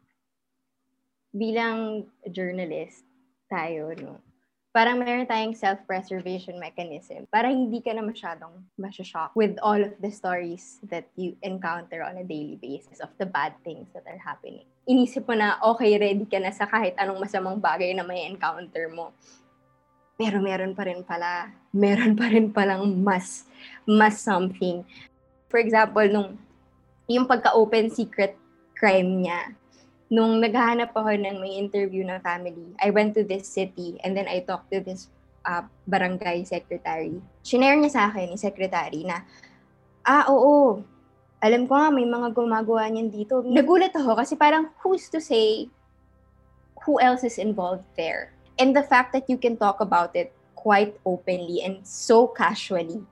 bilang 1.36 2.08
journalist 2.32 3.03
tayo, 3.51 3.91
no, 3.99 4.23
parang 4.71 5.01
meron 5.01 5.27
tayong 5.27 5.58
self-preservation 5.58 6.56
mechanism 6.62 7.27
para 7.27 7.51
hindi 7.51 7.84
ka 7.84 7.91
na 7.91 8.06
masyadong 8.06 8.62
masashock 8.80 9.34
with 9.36 9.60
all 9.60 9.75
of 9.75 9.91
the 9.99 10.08
stories 10.08 10.80
that 10.86 11.10
you 11.19 11.36
encounter 11.43 12.06
on 12.06 12.15
a 12.21 12.25
daily 12.25 12.56
basis 12.62 13.03
of 13.03 13.12
the 13.17 13.25
bad 13.27 13.51
things 13.67 13.89
that 13.91 14.06
are 14.08 14.21
happening. 14.21 14.63
Inisip 14.88 15.27
mo 15.27 15.36
na, 15.36 15.60
okay, 15.60 15.97
ready 15.99 16.23
ka 16.23 16.39
na 16.39 16.56
sa 16.56 16.69
kahit 16.69 16.95
anong 16.95 17.19
masamang 17.19 17.60
bagay 17.60 17.91
na 17.91 18.06
may 18.08 18.30
encounter 18.30 18.88
mo. 18.88 19.12
Pero 20.15 20.39
meron 20.39 20.71
pa 20.71 20.88
rin 20.88 21.03
pala, 21.03 21.51
meron 21.75 22.15
pa 22.15 22.32
rin 22.32 22.47
palang 22.53 22.86
mas, 23.01 23.43
mas 23.84 24.23
something. 24.23 24.88
For 25.51 25.60
example, 25.60 26.06
nung 26.08 26.39
yung 27.08 27.26
pagka-open 27.26 27.88
secret 27.89 28.36
crime 28.76 29.24
niya. 29.24 29.56
Nung 30.08 30.39
naghahanap 30.39 30.96
ako 30.96 31.15
ng 31.15 31.39
may 31.43 31.60
interview 31.60 32.04
ng 32.04 32.20
family, 32.24 32.76
I 32.80 32.91
went 32.91 33.15
to 33.20 33.24
this 33.24 33.48
city 33.48 34.00
and 34.04 34.15
then 34.15 34.28
I 34.28 34.43
talked 34.43 34.72
to 34.72 34.80
this 34.80 35.12
uh, 35.43 35.63
barangay 35.88 36.48
secretary. 36.48 37.20
Shinare 37.43 37.80
niya 37.80 37.91
sa 37.91 38.04
akin, 38.12 38.36
yung 38.36 38.39
secretary, 38.39 39.04
na, 39.08 39.24
ah, 40.08 40.28
oo, 40.32 40.84
alam 41.43 41.67
ko 41.67 41.76
nga, 41.76 41.91
may 41.91 42.08
mga 42.08 42.32
gumagawa 42.36 42.88
niyan 42.91 43.12
dito. 43.12 43.43
Nagulat 43.43 43.96
ako 43.96 44.15
kasi 44.20 44.34
parang 44.36 44.72
who's 44.84 45.08
to 45.12 45.20
say 45.20 45.67
who 46.88 47.00
else 47.04 47.28
is 47.28 47.36
involved 47.38 47.88
there? 48.00 48.32
And 48.58 48.74
the 48.74 48.82
fact 48.82 49.13
that 49.13 49.30
you 49.30 49.38
can 49.38 49.60
talk 49.60 49.84
about 49.84 50.15
it 50.15 50.34
quite 50.58 50.98
openly 51.06 51.62
and 51.62 51.86
so 51.86 52.32
casually, 52.32 53.04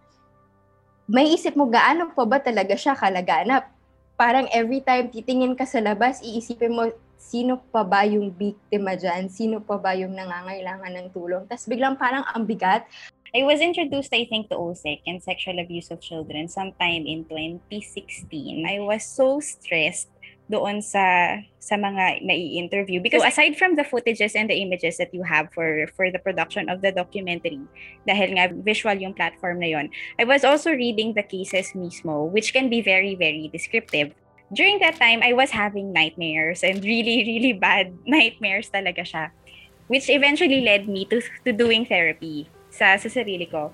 may 1.06 1.30
isip 1.38 1.54
mo 1.54 1.70
gaano 1.70 2.10
pa 2.16 2.26
ba 2.26 2.42
talaga 2.42 2.74
siya 2.74 2.98
kalaganap? 2.98 3.75
Parang 4.16 4.48
every 4.52 4.80
time 4.82 5.12
titingin 5.12 5.56
ka 5.56 5.68
sa 5.68 5.84
labas, 5.84 6.24
iisipin 6.24 6.72
mo, 6.72 6.92
sino 7.20 7.60
pa 7.72 7.84
ba 7.84 8.08
yung 8.08 8.32
biktima 8.32 8.96
dyan? 8.96 9.28
Sino 9.28 9.60
pa 9.60 9.76
ba 9.76 9.96
yung 9.96 10.16
nangangailangan 10.16 10.92
ng 10.96 11.08
tulong? 11.12 11.44
Tapos 11.48 11.68
biglang 11.68 12.00
parang 12.00 12.24
ang 12.32 12.48
bigat. 12.48 12.88
I 13.36 13.44
was 13.44 13.60
introduced, 13.60 14.16
I 14.16 14.24
think, 14.24 14.48
to 14.48 14.56
OSEC 14.56 15.04
and 15.04 15.20
sexual 15.20 15.60
abuse 15.60 15.92
of 15.92 16.00
children 16.00 16.48
sometime 16.48 17.04
in 17.04 17.28
2016. 17.28 18.64
I 18.64 18.80
was 18.80 19.04
so 19.04 19.44
stressed 19.44 20.08
doon 20.46 20.82
sa 20.82 21.38
sa 21.58 21.76
mga 21.76 22.22
nai-interview. 22.22 23.02
Because 23.02 23.26
aside 23.26 23.58
from 23.58 23.74
the 23.74 23.82
footages 23.82 24.38
and 24.38 24.50
the 24.50 24.58
images 24.62 24.98
that 25.02 25.10
you 25.10 25.26
have 25.26 25.50
for 25.50 25.90
for 25.98 26.14
the 26.14 26.22
production 26.22 26.70
of 26.70 26.86
the 26.86 26.94
documentary 26.94 27.66
dahil 28.06 28.38
nga 28.38 28.54
visual 28.54 28.94
yung 28.94 29.18
platform 29.18 29.58
na 29.58 29.74
yon 29.74 29.90
I 30.22 30.24
was 30.30 30.46
also 30.46 30.70
reading 30.70 31.18
the 31.18 31.26
cases 31.26 31.74
mismo 31.74 32.30
which 32.30 32.54
can 32.54 32.70
be 32.70 32.86
very 32.86 33.18
very 33.18 33.50
descriptive. 33.50 34.14
During 34.54 34.78
that 34.86 35.02
time 35.02 35.26
I 35.26 35.34
was 35.34 35.50
having 35.50 35.90
nightmares 35.90 36.62
and 36.62 36.86
really 36.86 37.26
really 37.26 37.54
bad 37.58 37.98
nightmares 38.06 38.70
talaga 38.70 39.02
siya 39.02 39.34
which 39.90 40.10
eventually 40.10 40.62
led 40.62 40.86
me 40.86 41.10
to 41.10 41.22
to 41.46 41.50
doing 41.50 41.90
therapy 41.90 42.46
sa 42.70 43.02
sa 43.02 43.10
sarili 43.10 43.50
ko. 43.50 43.74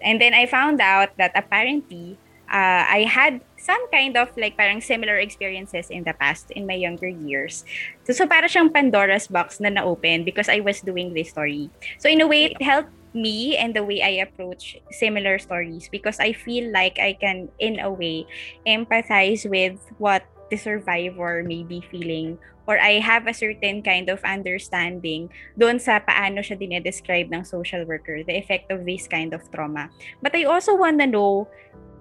And 0.00 0.20
then 0.20 0.32
I 0.32 0.48
found 0.48 0.80
out 0.80 1.16
that 1.20 1.32
apparently 1.36 2.16
uh, 2.48 2.84
I 2.88 3.04
had 3.04 3.40
some 3.60 3.84
kind 3.92 4.16
of 4.16 4.32
like 4.36 4.56
parang 4.56 4.80
similar 4.80 5.20
experiences 5.20 5.92
in 5.92 6.04
the 6.04 6.16
past 6.16 6.50
in 6.56 6.66
my 6.66 6.74
younger 6.74 7.08
years. 7.08 7.64
So, 8.08 8.12
so 8.12 8.26
para 8.26 8.48
siyang 8.48 8.72
Pandora's 8.72 9.28
box 9.28 9.60
na 9.60 9.68
na-open 9.68 10.24
because 10.24 10.48
I 10.48 10.60
was 10.64 10.80
doing 10.80 11.12
this 11.12 11.30
story. 11.30 11.68
So 12.00 12.08
in 12.08 12.20
a 12.20 12.26
way, 12.26 12.56
it 12.56 12.62
helped 12.62 12.90
me 13.12 13.56
and 13.56 13.76
the 13.76 13.84
way 13.84 14.02
I 14.02 14.24
approach 14.24 14.80
similar 14.90 15.38
stories 15.38 15.88
because 15.92 16.18
I 16.18 16.32
feel 16.32 16.72
like 16.72 16.98
I 16.98 17.12
can, 17.12 17.52
in 17.58 17.78
a 17.78 17.90
way, 17.92 18.26
empathize 18.66 19.44
with 19.44 19.78
what 19.98 20.24
the 20.50 20.56
survivor 20.56 21.44
may 21.44 21.62
be 21.62 21.84
feeling 21.90 22.38
or 22.66 22.78
I 22.78 23.02
have 23.02 23.26
a 23.26 23.34
certain 23.34 23.82
kind 23.82 24.06
of 24.10 24.22
understanding 24.22 25.26
doon 25.58 25.82
sa 25.82 25.98
paano 25.98 26.38
siya 26.38 26.54
dinedescribe 26.54 27.26
ng 27.34 27.42
social 27.42 27.82
worker, 27.82 28.22
the 28.22 28.38
effect 28.38 28.70
of 28.70 28.86
this 28.86 29.10
kind 29.10 29.34
of 29.34 29.42
trauma. 29.50 29.90
But 30.22 30.38
I 30.38 30.46
also 30.46 30.78
want 30.78 31.02
to 31.02 31.10
know 31.10 31.50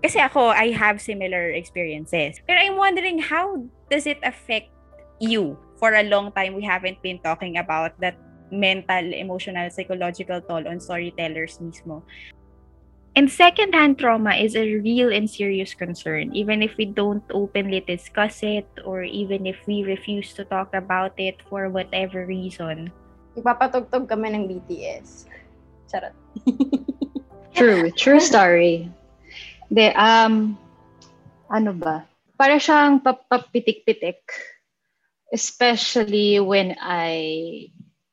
kasi 0.01 0.19
ako, 0.19 0.49
I 0.49 0.71
have 0.71 1.01
similar 1.01 1.51
experiences. 1.51 2.39
Pero 2.47 2.59
I'm 2.59 2.77
wondering, 2.77 3.19
how 3.19 3.63
does 3.91 4.07
it 4.07 4.19
affect 4.23 4.71
you? 5.19 5.57
For 5.79 5.95
a 5.95 6.03
long 6.03 6.31
time, 6.35 6.55
we 6.55 6.63
haven't 6.63 6.99
been 7.01 7.19
talking 7.23 7.55
about 7.57 7.95
that 8.03 8.19
mental, 8.51 9.13
emotional, 9.13 9.69
psychological 9.71 10.41
toll 10.41 10.67
on 10.67 10.79
storytellers 10.79 11.59
mismo. 11.63 12.03
And 13.15 13.31
secondhand 13.31 13.99
trauma 13.99 14.35
is 14.35 14.55
a 14.55 14.79
real 14.79 15.11
and 15.11 15.27
serious 15.27 15.73
concern, 15.73 16.31
even 16.35 16.61
if 16.61 16.77
we 16.77 16.85
don't 16.85 17.23
openly 17.31 17.81
discuss 17.81 18.43
it 18.43 18.67
or 18.85 19.03
even 19.03 19.45
if 19.45 19.57
we 19.67 19.83
refuse 19.83 20.33
to 20.35 20.45
talk 20.45 20.73
about 20.73 21.15
it 21.17 21.41
for 21.49 21.69
whatever 21.69 22.25
reason. 22.25 22.91
Ipapatugtog 23.35 24.07
kami 24.07 24.35
ng 24.35 24.47
BTS. 24.47 25.27
Charot. 25.91 26.15
True, 27.55 27.91
true 27.91 28.19
story. 28.21 28.87
De, 29.69 29.93
um, 29.93 30.57
ano 31.49 31.71
ba? 31.77 32.09
Para 32.33 32.57
siyang 32.57 33.01
papitik-pitik. 33.05 34.25
Especially 35.29 36.41
when 36.41 36.73
I, 36.81 37.69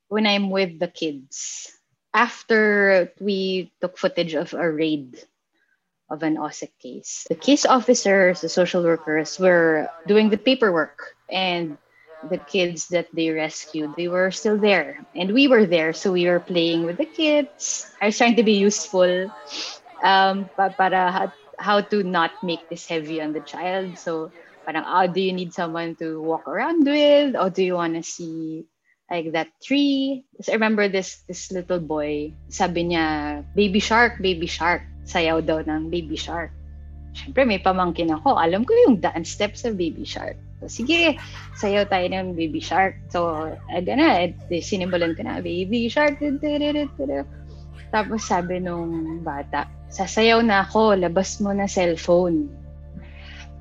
when 0.09 0.29
I'm 0.29 0.53
with 0.53 0.79
the 0.79 0.89
kids. 0.89 1.73
After 2.13 3.13
we 3.21 3.73
took 3.81 3.97
footage 3.97 4.35
of 4.35 4.53
a 4.53 4.69
raid 4.69 5.21
of 6.09 6.23
an 6.23 6.37
OSIC 6.37 6.73
case, 6.81 7.27
the 7.29 7.37
case 7.37 7.67
officers, 7.67 8.41
the 8.41 8.49
social 8.49 8.83
workers 8.83 9.39
were 9.39 9.89
doing 10.07 10.31
the 10.31 10.41
paperwork 10.41 11.17
and 11.29 11.77
the 12.31 12.39
kids 12.39 12.89
that 12.89 13.09
they 13.13 13.29
rescued, 13.31 13.93
they 13.97 14.09
were 14.09 14.31
still 14.31 14.57
there. 14.57 15.05
And 15.15 15.33
we 15.33 15.49
were 15.49 15.67
there, 15.67 15.93
so 15.93 16.13
we 16.13 16.27
were 16.27 16.41
playing 16.41 16.85
with 16.85 16.97
the 16.97 17.05
kids. 17.05 17.91
I 18.01 18.07
was 18.07 18.17
trying 18.17 18.37
to 18.37 18.43
be 18.43 18.57
useful 18.57 19.29
um, 20.03 20.49
para 20.57 21.33
how 21.59 21.81
to 21.81 22.03
not 22.03 22.33
make 22.43 22.69
this 22.69 22.87
heavy 22.87 23.21
on 23.21 23.33
the 23.33 23.41
child. 23.41 23.99
So, 23.99 24.31
parang, 24.65 24.85
oh, 24.87 25.07
do 25.07 25.21
you 25.21 25.33
need 25.33 25.53
someone 25.53 25.97
to 25.97 26.21
walk 26.21 26.49
around 26.49 26.85
with? 26.85 27.37
Or 27.37 27.51
do 27.51 27.63
you 27.63 27.75
want 27.75 27.95
to 27.95 28.03
see 28.03 28.67
like 29.11 29.33
that 29.33 29.49
tree? 29.63 30.25
Because 30.33 30.49
I 30.51 30.59
remember 30.59 30.89
this 30.89 31.23
this 31.29 31.53
little 31.53 31.81
boy, 31.81 32.35
sabi 32.49 32.93
niya, 32.93 33.45
baby 33.55 33.81
shark, 33.81 34.21
baby 34.21 34.47
shark. 34.47 34.83
Sayaw 35.07 35.39
daw 35.45 35.63
ng 35.63 35.89
baby 35.89 36.19
shark. 36.19 36.51
Siyempre, 37.17 37.49
may 37.49 37.63
pamangkin 37.63 38.13
ako. 38.13 38.37
Alam 38.37 38.67
ko 38.67 38.77
yung 38.85 39.01
dance 39.01 39.33
steps 39.33 39.65
sa 39.65 39.73
baby 39.73 40.05
shark. 40.05 40.37
So, 40.61 40.69
sige, 40.69 41.17
sayaw 41.57 41.89
tayo 41.89 42.05
ng 42.11 42.37
baby 42.37 42.61
shark. 42.61 42.99
So, 43.09 43.33
aga 43.73 43.93
na, 43.97 44.29
eh, 44.29 44.61
sinimulan 44.61 45.17
ko 45.17 45.25
na, 45.25 45.41
baby 45.41 45.89
shark. 45.89 46.21
Tapos 47.95 48.27
sabi 48.27 48.59
nung 48.59 49.23
bata, 49.23 49.71
sasayaw 49.89 50.43
na 50.43 50.67
ako, 50.67 50.99
labas 50.99 51.39
mo 51.39 51.55
na 51.55 51.71
cellphone. 51.71 52.51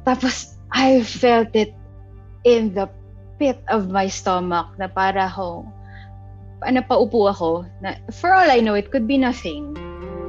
Tapos, 0.05 0.57
I 0.73 1.01
felt 1.01 1.53
it 1.55 1.73
in 2.45 2.73
the 2.73 2.89
pit 3.39 3.57
of 3.69 3.89
my 3.89 4.07
stomach 4.07 4.69
na 4.77 4.87
para 4.87 5.27
ho, 5.27 5.65
ano 6.63 6.81
pa 6.85 6.95
upo 6.97 7.29
ako, 7.29 7.65
na 7.81 7.97
for 8.11 8.33
all 8.33 8.49
I 8.49 8.61
know, 8.61 8.73
it 8.73 8.91
could 8.91 9.07
be 9.07 9.17
nothing. 9.17 9.77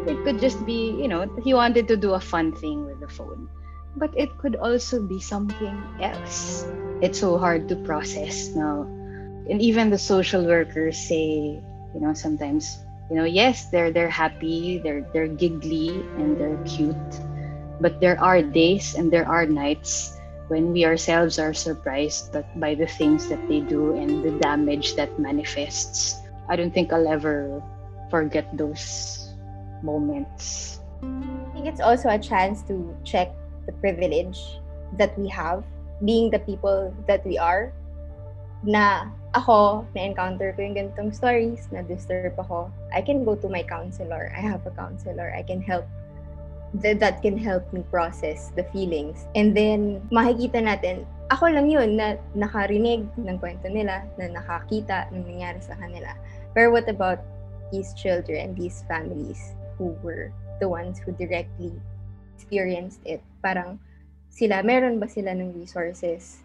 It 0.06 0.22
could 0.22 0.38
just 0.38 0.62
be, 0.64 0.94
you 0.94 1.08
know, 1.08 1.26
he 1.42 1.52
wanted 1.52 1.88
to 1.88 1.96
do 1.96 2.14
a 2.14 2.22
fun 2.22 2.54
thing 2.54 2.86
with 2.86 3.00
the 3.00 3.10
phone. 3.10 3.48
But 3.96 4.12
it 4.14 4.30
could 4.38 4.54
also 4.56 5.02
be 5.02 5.18
something 5.18 5.74
else. 6.00 6.68
It's 7.02 7.18
so 7.18 7.38
hard 7.38 7.68
to 7.68 7.76
process 7.82 8.54
now. 8.54 8.84
And 9.48 9.60
even 9.60 9.90
the 9.90 9.98
social 9.98 10.44
workers 10.46 10.96
say, 10.96 11.58
you 11.94 12.00
know, 12.00 12.14
sometimes 12.14 12.85
you 13.10 13.16
know 13.16 13.24
yes 13.24 13.66
they're 13.70 13.90
they're 13.90 14.10
happy 14.10 14.78
they're 14.78 15.06
they're 15.12 15.30
giggly 15.30 15.90
and 16.18 16.36
they're 16.38 16.58
cute 16.64 17.12
but 17.80 18.00
there 18.00 18.18
are 18.20 18.42
days 18.42 18.94
and 18.94 19.12
there 19.12 19.28
are 19.28 19.46
nights 19.46 20.16
when 20.48 20.72
we 20.72 20.84
ourselves 20.84 21.38
are 21.38 21.52
surprised 21.52 22.34
by 22.56 22.74
the 22.74 22.86
things 22.86 23.28
that 23.28 23.40
they 23.48 23.60
do 23.60 23.94
and 23.98 24.22
the 24.22 24.30
damage 24.38 24.94
that 24.94 25.10
manifests. 25.18 26.22
I 26.48 26.54
don't 26.54 26.72
think 26.72 26.92
i'll 26.92 27.08
ever 27.08 27.62
forget 28.10 28.46
those 28.56 29.34
moments. 29.82 30.78
I 31.02 31.50
think 31.52 31.66
it's 31.66 31.80
also 31.80 32.08
a 32.08 32.18
chance 32.18 32.62
to 32.70 32.94
check 33.02 33.34
the 33.66 33.72
privilege 33.82 34.38
that 34.94 35.18
we 35.18 35.28
have 35.28 35.64
being 36.04 36.30
the 36.30 36.38
people 36.38 36.94
that 37.08 37.26
we 37.26 37.38
are 37.38 37.72
na 38.64 39.12
ako, 39.36 39.84
na-encounter 39.92 40.56
ko 40.56 40.64
yung 40.64 40.76
ganitong 40.76 41.12
stories, 41.12 41.68
na-disturb 41.68 42.32
ako, 42.40 42.72
I 42.94 43.04
can 43.04 43.24
go 43.24 43.36
to 43.36 43.48
my 43.48 43.60
counselor. 43.62 44.32
I 44.32 44.40
have 44.40 44.64
a 44.64 44.72
counselor. 44.72 45.34
I 45.36 45.44
can 45.44 45.60
help 45.60 45.84
that, 46.80 47.00
that 47.00 47.22
can 47.22 47.36
help 47.36 47.68
me 47.72 47.84
process 47.92 48.50
the 48.56 48.64
feelings. 48.72 49.28
And 49.36 49.56
then, 49.56 50.08
makikita 50.08 50.64
natin, 50.64 51.04
ako 51.30 51.52
lang 51.52 51.68
yun 51.70 52.00
na 52.00 52.16
nakarinig 52.32 53.06
ng 53.18 53.38
kwento 53.38 53.68
nila, 53.68 54.08
na 54.16 54.40
nakakita 54.40 55.12
ng 55.12 55.26
nangyari 55.26 55.60
sa 55.60 55.76
kanila. 55.76 56.16
Pero 56.56 56.72
what 56.72 56.88
about 56.88 57.20
these 57.70 57.92
children, 57.92 58.56
these 58.56 58.86
families 58.88 59.52
who 59.76 59.92
were 60.00 60.32
the 60.62 60.68
ones 60.68 60.96
who 60.96 61.12
directly 61.12 61.76
experienced 62.34 63.04
it? 63.04 63.20
Parang 63.44 63.76
sila, 64.32 64.64
meron 64.64 64.96
ba 64.96 65.08
sila 65.08 65.36
ng 65.36 65.52
resources 65.52 66.40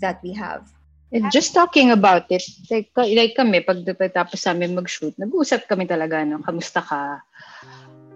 that 0.00 0.22
we 0.24 0.32
have? 0.32 0.70
And 1.10 1.26
just 1.34 1.54
talking 1.54 1.90
about 1.90 2.30
it, 2.30 2.46
like, 2.70 2.94
like 2.94 3.34
kami, 3.34 3.66
pag 3.66 3.82
tapos 4.14 4.46
sa 4.46 4.54
amin 4.54 4.78
mag-shoot, 4.78 5.14
nag-uusap 5.18 5.66
kami 5.66 5.90
talaga, 5.90 6.22
no? 6.22 6.38
Kamusta 6.38 6.78
ka? 6.78 7.18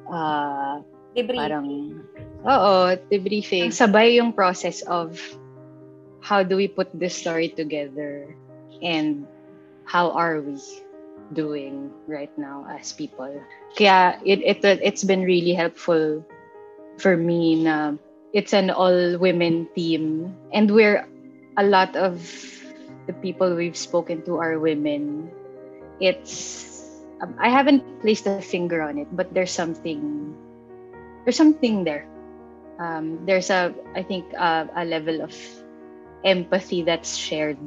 Uh, 0.06 0.78
debriefing. 1.18 1.42
Parang, 1.42 1.66
oo, 2.46 2.74
debriefing. 3.10 3.74
Sabay 3.74 4.22
yung 4.22 4.30
process 4.30 4.86
of 4.86 5.18
how 6.22 6.46
do 6.46 6.54
we 6.54 6.70
put 6.70 6.86
this 6.94 7.18
story 7.18 7.50
together 7.50 8.30
and 8.78 9.26
how 9.84 10.14
are 10.14 10.40
we 10.40 10.54
doing 11.34 11.90
right 12.06 12.32
now 12.38 12.66
as 12.70 12.92
people. 12.92 13.30
Kaya 13.76 14.22
it, 14.24 14.40
it, 14.40 14.62
it's 14.62 15.04
been 15.04 15.22
really 15.22 15.52
helpful 15.52 16.24
for 16.98 17.16
me 17.16 17.64
na 17.64 17.98
it's 18.32 18.52
an 18.52 18.70
all-women 18.70 19.68
team 19.74 20.34
and 20.52 20.70
we're 20.70 21.06
a 21.56 21.64
lot 21.64 21.96
of 21.96 22.22
the 23.06 23.12
people 23.12 23.54
we've 23.54 23.76
spoken 23.76 24.22
to 24.24 24.38
are 24.38 24.58
women, 24.58 25.30
it's 26.00 26.74
um, 27.20 27.34
I 27.38 27.48
haven't 27.48 27.84
placed 28.00 28.26
a 28.26 28.40
finger 28.40 28.82
on 28.82 28.98
it, 28.98 29.08
but 29.12 29.32
there's 29.34 29.52
something 29.52 30.34
there's 31.24 31.36
something 31.36 31.84
there. 31.84 32.06
Um, 32.78 33.20
there's 33.26 33.50
a 33.50 33.74
I 33.94 34.02
think 34.02 34.24
uh, 34.36 34.66
a 34.74 34.84
level 34.84 35.22
of 35.22 35.32
empathy 36.24 36.82
that's 36.82 37.16
shared. 37.16 37.58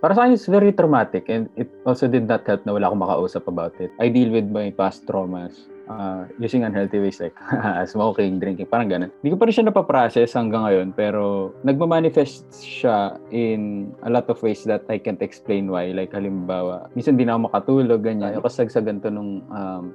Para 0.00 0.12
sa 0.12 0.28
akin, 0.28 0.36
it's 0.36 0.46
very 0.46 0.72
traumatic 0.72 1.32
and 1.32 1.48
it 1.56 1.72
also 1.88 2.04
did 2.04 2.28
not 2.28 2.44
help 2.44 2.60
na 2.68 2.76
wala 2.76 2.92
akong 2.92 3.00
makausap 3.00 3.48
about 3.48 3.72
it. 3.80 3.88
I 3.96 4.12
deal 4.12 4.28
with 4.28 4.44
my 4.52 4.68
past 4.68 5.08
traumas 5.08 5.73
uh, 5.88 6.24
using 6.40 6.64
unhealthy 6.64 7.00
ways 7.00 7.20
like 7.20 7.34
smoking, 7.92 8.40
drinking, 8.40 8.68
parang 8.68 8.88
ganun. 8.88 9.10
Hindi 9.20 9.30
ko 9.34 9.36
pa 9.36 9.44
rin 9.48 9.54
siya 9.54 9.68
napaprocess 9.68 10.36
hanggang 10.36 10.64
ngayon 10.64 10.88
pero 10.96 11.52
nagmamanifest 11.64 12.48
siya 12.52 13.16
in 13.34 13.92
a 14.04 14.10
lot 14.10 14.28
of 14.28 14.40
ways 14.40 14.64
that 14.64 14.84
I 14.88 14.98
can't 15.00 15.20
explain 15.20 15.68
why. 15.68 15.92
Like 15.92 16.12
halimbawa, 16.12 16.88
minsan 16.96 17.16
hindi 17.16 17.28
na 17.28 17.36
ako 17.36 17.40
makatulog, 17.50 18.00
ganyan. 18.04 18.36
Ako 18.38 18.48
sagsagan 18.48 19.02
to 19.04 19.10
nung 19.12 19.44
um, 19.52 19.92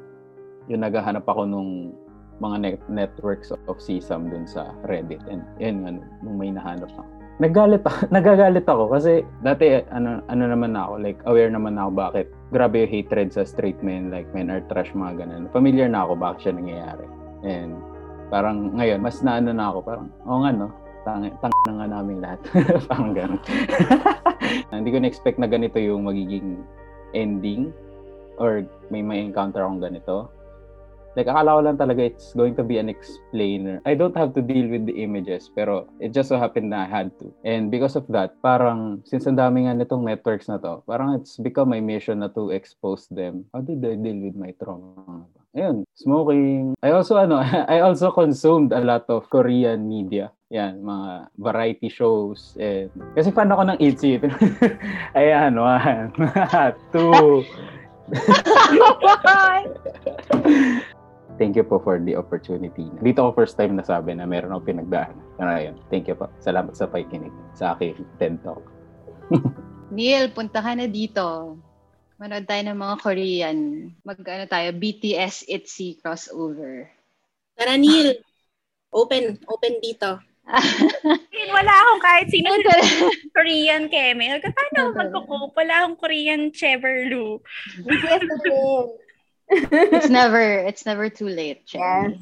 yung 0.69 0.85
naghahanap 0.85 1.25
ako 1.25 1.49
nung 1.49 1.93
mga 2.39 2.57
net- 2.63 2.89
networks 2.89 3.51
of 3.51 3.75
CSAM 3.81 4.31
dun 4.31 4.47
sa 4.47 4.71
Reddit. 4.87 5.19
And 5.27 5.43
yun, 5.59 5.83
ano, 5.83 5.99
nung 6.23 6.37
may 6.39 6.53
nahanap 6.53 6.87
ako. 6.93 7.19
naggalit 7.39 7.83
ako, 7.87 7.99
nagagalit 8.15 8.67
ako 8.67 8.83
kasi 8.91 9.23
dati 9.41 9.79
ano 9.95 10.19
ano 10.27 10.43
naman 10.43 10.75
ako 10.75 10.99
like 10.99 11.19
aware 11.23 11.47
naman 11.47 11.79
ako 11.79 11.89
bakit 11.95 12.27
grabe 12.49 12.85
yung 12.85 12.91
hatred 12.91 13.29
sa 13.29 13.45
straight 13.45 13.77
men 13.85 14.09
like 14.09 14.25
men 14.33 14.49
are 14.49 14.61
trash 14.69 14.89
mga 14.93 15.25
ganun. 15.25 15.49
Familiar 15.53 15.85
na 15.85 16.05
ako 16.05 16.17
bakit 16.17 16.49
siya 16.49 16.53
nangyayari. 16.57 17.05
And 17.45 17.77
parang 18.29 18.77
ngayon 18.77 18.99
mas 19.01 19.21
naano 19.21 19.53
na 19.53 19.73
ako 19.73 19.79
parang 19.85 20.07
oh 20.25 20.41
nga 20.45 20.51
no 20.53 20.67
tang 21.05 21.25
tang 21.41 21.53
na 21.69 21.73
nga 21.79 21.87
namin 21.99 22.17
lahat. 22.21 22.39
parang 22.89 23.13
ganun. 23.13 23.41
Hindi 24.73 24.89
ko 24.89 24.97
na-expect 25.01 25.37
na 25.37 25.49
ganito 25.49 25.77
yung 25.77 26.05
magiging 26.09 26.65
ending 27.13 27.73
or 28.41 28.65
may 28.89 29.01
may 29.05 29.21
encounter 29.25 29.61
akong 29.61 29.81
ganito. 29.81 30.29
Like, 31.17 31.27
akala 31.27 31.57
ko 31.57 31.61
lang 31.65 31.77
talaga 31.77 32.01
it's 32.05 32.33
going 32.33 32.53
to 32.55 32.63
be 32.63 32.77
an 32.77 32.89
explainer. 32.89 33.81
I 33.85 33.93
don't 33.95 34.15
have 34.17 34.33
to 34.37 34.41
deal 34.41 34.69
with 34.69 34.85
the 34.85 35.01
images, 35.01 35.49
pero 35.49 35.89
it 35.99 36.13
just 36.13 36.29
so 36.29 36.37
happened 36.37 36.69
na 36.69 36.85
I 36.85 36.89
had 36.89 37.09
to. 37.19 37.33
And 37.45 37.71
because 37.71 37.95
of 37.95 38.05
that, 38.13 38.37
parang, 38.41 39.01
since 39.05 39.25
ang 39.25 39.37
dami 39.37 39.65
nga 39.65 39.73
nitong 39.73 40.05
networks 40.05 40.47
na 40.47 40.61
to, 40.61 40.85
parang 40.85 41.17
it's 41.17 41.37
become 41.41 41.73
my 41.73 41.81
mission 41.81 42.21
na 42.21 42.29
to 42.37 42.53
expose 42.53 43.09
them. 43.09 43.45
How 43.53 43.61
did 43.61 43.81
I 43.81 43.97
deal 43.97 44.21
with 44.21 44.37
my 44.37 44.53
trauma? 44.61 45.25
Ayun, 45.57 45.81
smoking. 45.97 46.77
I 46.85 46.93
also, 46.93 47.17
ano, 47.17 47.41
I 47.73 47.81
also 47.81 48.13
consumed 48.13 48.69
a 48.71 48.81
lot 48.81 49.09
of 49.09 49.25
Korean 49.33 49.89
media. 49.89 50.29
Yan, 50.49 50.81
mga 50.81 51.29
variety 51.37 51.89
shows. 51.89 52.57
And, 52.57 52.89
kasi 53.17 53.29
fan 53.33 53.49
ako 53.49 53.69
ng 53.69 53.77
ITZY. 53.81 54.21
Ayan, 55.17 55.57
one, 55.57 56.13
two. 56.93 57.45
Thank 61.39 61.55
you 61.55 61.63
po 61.63 61.79
for 61.79 61.97
the 61.97 62.19
opportunity. 62.19 62.91
Dito 62.99 63.23
ko 63.23 63.31
first 63.31 63.55
time 63.55 63.79
nasabi 63.79 64.11
na 64.13 64.27
meron 64.27 64.51
akong 64.51 64.75
pinagdaan. 64.75 65.15
Kaya 65.39 65.71
yun, 65.71 65.75
thank 65.87 66.11
you 66.11 66.13
po. 66.19 66.27
Salamat 66.43 66.75
sa 66.75 66.85
pakikinig 66.91 67.31
sa 67.55 67.73
aking 67.73 68.03
TED 68.19 68.43
Talk. 68.43 68.61
Neil, 69.95 70.29
punta 70.35 70.59
ka 70.59 70.75
na 70.75 70.85
dito. 70.85 71.57
Manood 72.19 72.45
tayo 72.45 72.61
ng 72.67 72.77
mga 72.77 72.95
Korean. 72.99 73.57
Mag-ano 74.03 74.45
tayo, 74.45 74.69
BTS 74.75 75.47
ITZY 75.47 76.03
crossover. 76.03 76.91
Tara, 77.55 77.79
Neil. 77.79 78.19
Open, 78.91 79.39
open 79.47 79.79
dito. 79.79 80.19
Wala 81.55 81.73
akong 81.73 82.01
kahit 82.03 82.27
sino 82.27 82.51
Korean 83.37 83.87
keme. 83.87 84.43
Paano 84.43 84.91
magkukup? 84.97 85.55
Wala 85.55 85.73
akong 85.85 85.97
Korean 85.97 86.51
Cheverlu. 86.51 87.39
BTS 87.87 88.23
na 88.27 88.35
rin 88.43 88.57
it's 89.49 90.09
never 90.13 90.41
it's 90.65 90.85
never 90.85 91.09
too 91.09 91.29
late. 91.29 91.65
Yes. 91.73 92.17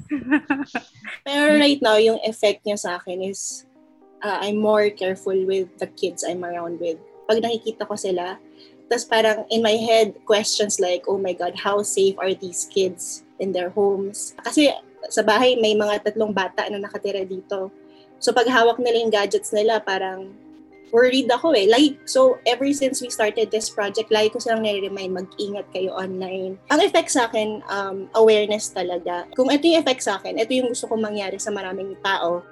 Pero 1.28 1.60
right 1.60 1.82
now, 1.84 2.00
yung 2.00 2.20
effect 2.24 2.64
niya 2.64 2.80
sa 2.80 2.98
akin 2.98 3.24
is 3.24 3.68
uh, 4.24 4.40
I'm 4.42 4.58
more 4.58 4.90
careful 4.90 5.36
with 5.46 5.68
the 5.78 5.88
kids 5.88 6.24
I'm 6.24 6.44
around 6.44 6.80
with. 6.80 6.98
Pag 7.28 7.44
nakikita 7.44 7.84
ko 7.84 8.00
sila, 8.00 8.40
tapos 8.88 9.04
parang 9.04 9.44
in 9.52 9.60
my 9.60 9.76
head, 9.76 10.16
questions 10.24 10.80
like, 10.80 11.04
oh 11.12 11.20
my 11.20 11.36
God, 11.36 11.60
how 11.60 11.84
safe 11.84 12.16
are 12.18 12.32
these 12.32 12.64
kids 12.72 13.28
in 13.44 13.52
their 13.52 13.70
homes? 13.70 14.32
Kasi 14.48 14.72
sa 15.12 15.22
bahay, 15.22 15.60
may 15.60 15.76
mga 15.76 16.08
tatlong 16.08 16.32
bata 16.32 16.72
na 16.72 16.80
nakatira 16.80 17.28
dito. 17.28 17.70
So 18.24 18.32
pag 18.32 18.48
hawak 18.48 18.80
nila 18.80 19.04
yung 19.04 19.14
gadgets 19.14 19.52
nila, 19.52 19.84
parang 19.84 20.32
worried 20.92 21.28
ako 21.32 21.54
eh. 21.54 21.68
Like, 21.68 22.02
so, 22.08 22.40
ever 22.48 22.68
since 22.74 23.02
we 23.02 23.10
started 23.10 23.52
this 23.52 23.70
project, 23.70 24.12
lagi 24.12 24.32
ko 24.34 24.40
silang 24.40 24.64
nare-remind, 24.64 25.14
mag-ingat 25.14 25.68
kayo 25.72 25.94
online. 25.96 26.60
Ang 26.72 26.80
effect 26.84 27.12
sa 27.12 27.28
akin, 27.28 27.64
um, 27.68 28.08
awareness 28.16 28.72
talaga. 28.72 29.28
Kung 29.36 29.52
ito 29.52 29.68
yung 29.68 29.82
effect 29.84 30.04
sa 30.04 30.20
akin, 30.20 30.40
ito 30.40 30.52
yung 30.52 30.72
gusto 30.72 30.88
kong 30.88 31.04
mangyari 31.04 31.38
sa 31.38 31.52
maraming 31.54 31.96
tao, 32.02 32.44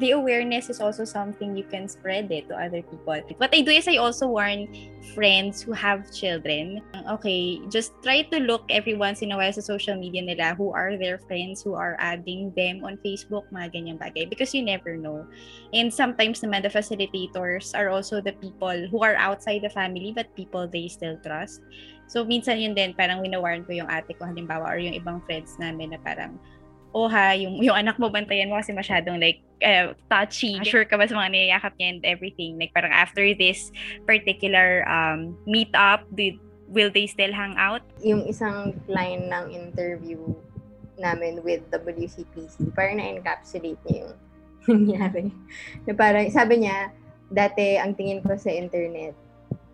the 0.00 0.16
awareness 0.16 0.72
is 0.72 0.80
also 0.80 1.04
something 1.04 1.54
you 1.54 1.62
can 1.62 1.86
spread 1.86 2.32
it 2.32 2.48
to 2.48 2.56
other 2.56 2.80
people. 2.80 3.20
What 3.36 3.52
I 3.52 3.60
do 3.60 3.70
is 3.70 3.86
I 3.86 4.00
also 4.00 4.26
warn 4.26 4.66
friends 5.14 5.60
who 5.60 5.72
have 5.72 6.08
children. 6.10 6.80
Okay, 7.20 7.60
just 7.68 7.92
try 8.02 8.22
to 8.32 8.40
look 8.40 8.64
every 8.72 8.96
once 8.96 9.20
in 9.20 9.30
a 9.32 9.36
while 9.36 9.52
sa 9.52 9.60
social 9.60 9.94
media 10.00 10.24
nila 10.24 10.56
who 10.56 10.72
are 10.72 10.96
their 10.96 11.20
friends 11.28 11.60
who 11.60 11.76
are 11.76 12.00
adding 12.00 12.50
them 12.56 12.80
on 12.82 12.96
Facebook, 13.04 13.44
mga 13.52 13.76
ganyang 13.76 14.00
bagay. 14.00 14.24
Because 14.24 14.56
you 14.56 14.64
never 14.64 14.96
know. 14.96 15.28
And 15.76 15.92
sometimes 15.92 16.40
naman 16.40 16.64
the 16.64 16.72
facilitators 16.72 17.76
are 17.76 17.92
also 17.92 18.24
the 18.24 18.32
people 18.40 18.88
who 18.88 19.04
are 19.04 19.20
outside 19.20 19.60
the 19.60 19.70
family 19.70 20.16
but 20.16 20.32
people 20.32 20.64
they 20.64 20.88
still 20.88 21.20
trust. 21.20 21.60
So 22.08 22.24
minsan 22.24 22.58
yun 22.58 22.74
din, 22.74 22.96
parang 22.96 23.20
winawarn 23.20 23.68
ko 23.68 23.76
yung 23.76 23.86
ate 23.86 24.16
ko 24.16 24.26
halimbawa 24.26 24.66
or 24.72 24.80
yung 24.80 24.96
ibang 24.96 25.22
friends 25.28 25.60
namin 25.60 25.94
na 25.94 26.00
parang 26.02 26.40
oh 26.94 27.08
ha, 27.08 27.32
yung, 27.34 27.62
yung 27.62 27.76
anak 27.76 27.98
mo, 27.98 28.10
bantayan 28.10 28.50
mo 28.50 28.58
kasi 28.58 28.74
masyadong 28.74 29.22
like 29.22 29.42
uh, 29.62 29.94
touchy. 30.10 30.58
Sure 30.66 30.84
ka 30.84 30.98
ba 30.98 31.06
sa 31.06 31.14
mga 31.14 31.30
niyayakap 31.30 31.72
niya 31.78 31.88
and 31.96 32.02
everything? 32.04 32.58
Like 32.58 32.74
parang 32.74 32.92
after 32.92 33.22
this 33.34 33.70
particular 34.06 34.86
um, 34.90 35.36
meet 35.46 35.70
up, 35.74 36.04
did, 36.14 36.38
will 36.70 36.90
they 36.90 37.06
still 37.06 37.32
hang 37.32 37.54
out? 37.58 37.82
Yung 38.02 38.26
isang 38.26 38.74
line 38.90 39.30
ng 39.30 39.44
interview 39.54 40.18
namin 40.98 41.40
with 41.42 41.64
WCPC, 41.72 42.74
parang 42.76 43.00
na-encapsulate 43.00 43.80
niya 43.88 43.96
yung 44.04 44.14
nangyari. 44.68 45.32
na 45.88 45.92
parang, 45.96 46.28
sabi 46.28 46.66
niya, 46.66 46.92
dati 47.30 47.78
ang 47.78 47.94
tingin 47.94 48.20
ko 48.20 48.36
sa 48.36 48.50
internet, 48.50 49.14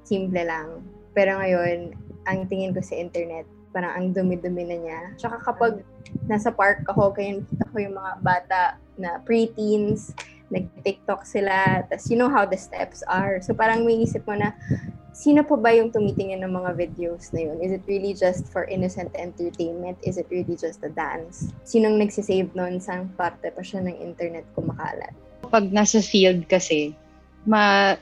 simple 0.07 0.39
lang. 0.45 0.85
Pero 1.17 1.41
ngayon, 1.41 1.97
ang 2.29 2.47
tingin 2.47 2.77
ko 2.77 2.85
sa 2.85 2.95
internet, 2.95 3.49
parang 3.77 3.93
ang 3.93 4.07
dumi-dumi 4.17 4.65
na 4.65 4.77
niya. 4.81 5.01
Tsaka 5.21 5.45
kapag 5.45 5.85
nasa 6.25 6.49
park 6.49 6.89
ako, 6.89 7.13
kaya 7.13 7.45
nakita 7.45 7.65
ko 7.69 7.77
yung 7.77 7.97
mga 8.01 8.13
bata 8.25 8.61
na 8.97 9.21
pre-teens, 9.21 10.17
nag-TikTok 10.49 11.29
sila, 11.29 11.85
tas 11.85 12.09
you 12.09 12.17
know 12.17 12.33
how 12.33 12.49
the 12.49 12.57
steps 12.57 13.05
are. 13.05 13.37
So 13.45 13.53
parang 13.53 13.85
may 13.85 14.01
isip 14.01 14.25
mo 14.25 14.33
na, 14.41 14.57
sino 15.13 15.45
pa 15.45 15.61
ba 15.61 15.77
yung 15.77 15.93
tumitingin 15.93 16.41
ng 16.41 16.57
mga 16.57 16.73
videos 16.73 17.37
na 17.37 17.53
yun? 17.53 17.61
Is 17.61 17.77
it 17.77 17.85
really 17.85 18.17
just 18.17 18.49
for 18.49 18.65
innocent 18.65 19.13
entertainment? 19.13 20.01
Is 20.01 20.17
it 20.17 20.25
really 20.33 20.57
just 20.57 20.81
a 20.81 20.89
dance? 20.89 21.53
Sinong 21.69 22.01
nagsisave 22.01 22.57
nun? 22.57 22.81
Sang 22.81 23.13
parte 23.13 23.53
pa 23.53 23.61
siya 23.61 23.85
ng 23.85 23.97
internet 24.01 24.49
kumakalat? 24.57 25.13
Pag 25.53 25.69
nasa 25.69 26.01
field 26.01 26.49
kasi, 26.49 26.97
ma 27.45 27.93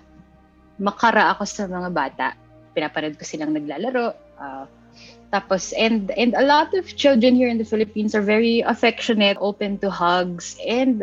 makara 0.78 1.34
ako 1.34 1.42
sa 1.46 1.66
mga 1.66 1.90
bata. 1.90 2.26
Pinapanood 2.74 3.18
ko 3.18 3.24
silang 3.26 3.54
naglalaro. 3.54 4.14
Uh, 4.38 4.66
Tapos, 5.34 5.74
and, 5.74 6.14
and 6.14 6.30
a 6.38 6.46
lot 6.46 6.70
of 6.78 6.86
children 6.94 7.34
here 7.34 7.50
in 7.50 7.58
the 7.58 7.66
Philippines 7.66 8.14
are 8.14 8.22
very 8.22 8.62
affectionate, 8.62 9.34
open 9.42 9.82
to 9.82 9.90
hugs, 9.90 10.54
and 10.62 11.02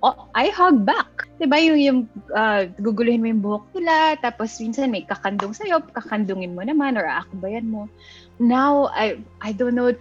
oh, 0.00 0.24
I 0.32 0.48
hug 0.48 0.88
back. 0.88 1.28
Diba 1.36 1.60
yung, 1.60 1.76
yung 1.76 2.00
uh, 2.32 2.64
guguluhin 2.80 3.20
mo 3.20 3.28
yung 3.28 3.44
buhok 3.44 3.68
nila, 3.76 4.16
tapos 4.24 4.56
minsan 4.56 4.88
may 4.88 5.04
kakandong 5.04 5.52
sa'yo, 5.52 5.84
kakandungin 5.92 6.56
mo 6.56 6.64
naman, 6.64 6.96
or 6.96 7.04
aakbayan 7.04 7.68
mo. 7.68 7.92
Now, 8.40 8.88
I, 8.96 9.20
I 9.44 9.52
don't 9.52 9.76
know, 9.76 9.92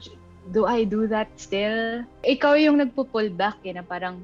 do 0.55 0.63
I 0.63 0.87
do 0.87 1.03
that 1.11 1.27
still? 1.35 2.07
Ikaw 2.23 2.55
yung 2.63 2.79
nagpo-pull 2.79 3.35
back, 3.35 3.59
eh, 3.67 3.75
na 3.75 3.83
parang, 3.83 4.23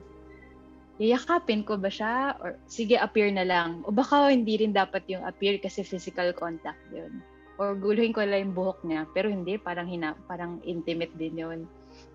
yayakapin 1.04 1.68
ko 1.68 1.76
ba 1.76 1.92
siya? 1.92 2.40
Or 2.40 2.56
sige, 2.72 2.96
appear 2.96 3.28
na 3.28 3.44
lang. 3.44 3.84
O 3.84 3.92
baka 3.92 4.32
hindi 4.32 4.56
rin 4.56 4.72
dapat 4.72 5.04
yung 5.12 5.28
appear 5.28 5.60
kasi 5.60 5.84
physical 5.84 6.32
contact 6.32 6.80
yun 6.96 7.20
or 7.62 7.78
guluhin 7.78 8.14
ko 8.14 8.26
lang 8.26 8.50
yung 8.50 8.56
buhok 8.58 8.80
niya. 8.86 9.06
Pero 9.14 9.30
hindi, 9.30 9.58
parang, 9.58 9.86
hina, 9.86 10.18
parang 10.26 10.62
intimate 10.66 11.14
din 11.18 11.38
yun. 11.38 11.60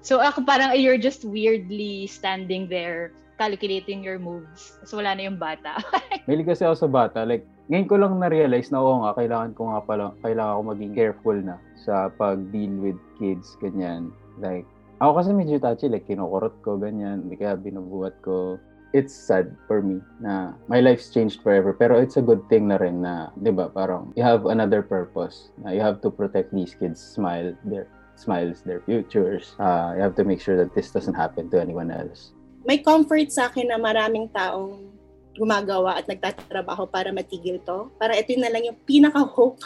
So 0.03 0.18
ako 0.18 0.42
parang 0.42 0.74
you're 0.74 0.98
just 0.98 1.22
weirdly 1.27 2.07
standing 2.11 2.66
there 2.66 3.14
calculating 3.38 4.03
your 4.03 4.18
moves. 4.18 4.77
So 4.83 4.98
wala 4.98 5.14
na 5.14 5.31
yung 5.31 5.38
bata. 5.38 5.79
Mahilig 6.27 6.51
kasi 6.51 6.66
ako 6.66 6.77
sa 6.77 6.90
bata. 6.90 7.22
Like, 7.22 7.46
ngayon 7.70 7.87
ko 7.87 7.94
lang 7.96 8.18
na-realize 8.18 8.74
na 8.74 8.83
oo 8.83 9.07
nga, 9.07 9.14
kailangan 9.14 9.55
ko 9.55 9.70
nga 9.70 9.81
pala, 9.87 10.05
kailangan 10.27 10.59
ko 10.59 10.62
maging 10.74 10.92
careful 10.98 11.38
na 11.38 11.57
sa 11.79 12.11
pag-deal 12.18 12.74
with 12.83 12.98
kids, 13.22 13.55
ganyan. 13.62 14.11
Like, 14.42 14.66
ako 14.98 15.22
kasi 15.22 15.31
medyo 15.31 15.62
touchy, 15.62 15.87
like, 15.87 16.11
kinukurot 16.11 16.59
ko, 16.66 16.74
ganyan. 16.74 17.31
Kaya 17.31 17.55
binubuhat 17.55 18.18
ko 18.27 18.59
it's 18.92 19.12
sad 19.12 19.53
for 19.66 19.83
me 19.83 20.01
na 20.20 20.57
my 20.68 20.81
life's 20.81 21.11
changed 21.11 21.42
forever. 21.42 21.72
Pero 21.72 22.01
it's 22.01 22.16
a 22.16 22.24
good 22.24 22.42
thing 22.48 22.68
na 22.68 22.77
rin 22.77 23.03
na, 23.03 23.31
di 23.37 23.51
ba, 23.51 23.68
parang 23.68 24.12
you 24.16 24.22
have 24.22 24.46
another 24.46 24.83
purpose. 24.83 25.51
Na 25.61 25.70
you 25.70 25.81
have 25.81 26.01
to 26.03 26.11
protect 26.11 26.55
these 26.55 26.74
kids' 26.74 27.01
smile, 27.01 27.53
their 27.64 27.88
smiles, 28.16 28.62
their 28.62 28.81
futures. 28.83 29.55
Uh, 29.61 29.94
you 29.96 30.03
have 30.03 30.16
to 30.16 30.24
make 30.24 30.40
sure 30.40 30.57
that 30.57 30.74
this 30.74 30.90
doesn't 30.90 31.14
happen 31.14 31.51
to 31.53 31.61
anyone 31.61 31.90
else. 31.90 32.33
May 32.66 32.83
comfort 32.83 33.33
sa 33.33 33.48
akin 33.48 33.72
na 33.72 33.79
maraming 33.79 34.29
taong 34.35 34.92
gumagawa 35.38 36.03
at 36.03 36.11
nagtatrabaho 36.11 36.90
para 36.90 37.14
matigil 37.14 37.62
to. 37.62 37.88
Para 37.96 38.18
ito 38.18 38.35
na 38.37 38.51
lang 38.51 38.66
yung 38.66 38.79
pinaka-hope 38.83 39.62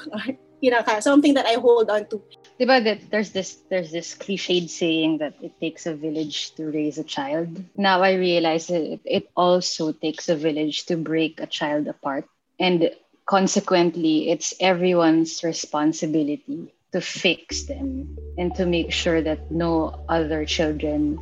pinaka 0.63 1.03
something 1.03 1.35
that 1.35 1.43
I 1.51 1.59
hold 1.59 1.91
on 1.91 2.07
to. 2.15 2.23
Diba 2.63 2.79
that 2.85 3.11
there's 3.11 3.35
this 3.35 3.59
there's 3.71 3.91
this 3.91 4.15
cliched 4.15 4.71
saying 4.71 5.19
that 5.19 5.35
it 5.43 5.59
takes 5.59 5.85
a 5.85 5.99
village 5.99 6.55
to 6.55 6.71
raise 6.71 6.95
a 6.97 7.03
child. 7.03 7.59
Now 7.75 8.07
I 8.07 8.15
realize 8.15 8.69
that 8.69 9.01
it 9.03 9.27
also 9.35 9.91
takes 9.91 10.29
a 10.29 10.39
village 10.39 10.87
to 10.87 10.95
break 10.95 11.41
a 11.41 11.51
child 11.51 11.89
apart. 11.89 12.31
And 12.61 12.95
consequently, 13.27 14.31
it's 14.31 14.55
everyone's 14.61 15.43
responsibility 15.43 16.71
to 16.93 17.01
fix 17.01 17.67
them 17.67 18.17
and 18.39 18.55
to 18.55 18.65
make 18.65 18.93
sure 18.93 19.21
that 19.21 19.51
no 19.51 20.07
other 20.09 20.47
children 20.47 21.19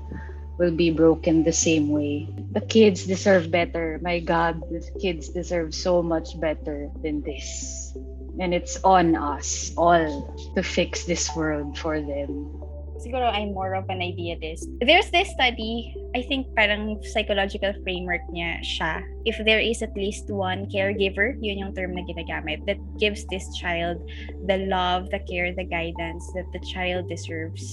will 0.59 0.76
be 0.76 0.92
broken 0.92 1.44
the 1.44 1.57
same 1.57 1.88
way. 1.88 2.29
The 2.53 2.61
kids 2.61 3.07
deserve 3.09 3.50
better. 3.50 3.98
My 4.03 4.20
God, 4.20 4.61
the 4.68 4.85
kids 5.00 5.31
deserve 5.31 5.72
so 5.72 6.03
much 6.03 6.38
better 6.38 6.92
than 7.00 7.24
this. 7.24 7.96
And 8.38 8.55
it's 8.55 8.79
on 8.85 9.16
us 9.16 9.73
all 9.77 10.37
to 10.55 10.62
fix 10.62 11.05
this 11.05 11.35
world 11.35 11.77
for 11.77 12.01
them. 12.01 12.61
siguro 13.01 13.33
I'm 13.33 13.57
more 13.57 13.75
of 13.75 13.88
an 13.88 14.05
idealist. 14.05 14.69
There's 14.85 15.09
this 15.11 15.33
study, 15.33 15.97
I 16.14 16.23
think 16.23 16.53
parang 16.55 17.01
psychological 17.03 17.73
framework 17.83 18.21
niya 18.29 18.61
siya. 18.61 19.01
If 19.25 19.40
there 19.49 19.59
is 19.59 19.81
at 19.81 19.97
least 19.97 20.29
one 20.29 20.69
caregiver, 20.69 21.40
yun 21.40 21.59
yung 21.59 21.73
term 21.73 21.97
na 21.97 22.05
ginagamit, 22.05 22.69
that 22.69 22.79
gives 23.01 23.25
this 23.33 23.49
child 23.57 23.99
the 24.45 24.69
love, 24.69 25.09
the 25.09 25.25
care, 25.25 25.57
the 25.57 25.64
guidance 25.64 26.23
that 26.37 26.47
the 26.53 26.61
child 26.69 27.09
deserves. 27.09 27.64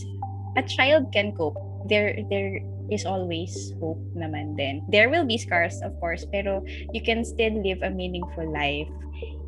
A 0.56 0.63
child 0.63 1.12
can 1.12 1.36
cope. 1.36 1.60
There, 1.91 2.17
there 2.32 2.63
is 2.89 3.06
always 3.06 3.76
hope 3.84 4.02
naman 4.15 4.56
din. 4.56 4.82
There 4.88 5.12
will 5.12 5.28
be 5.28 5.38
scars, 5.38 5.84
of 5.84 5.93
course, 6.00 6.26
pero 6.32 6.63
you 6.96 7.04
can 7.04 7.28
still 7.28 7.54
live 7.62 7.84
a 7.84 7.91
meaningful 7.91 8.48
life. 8.48 8.89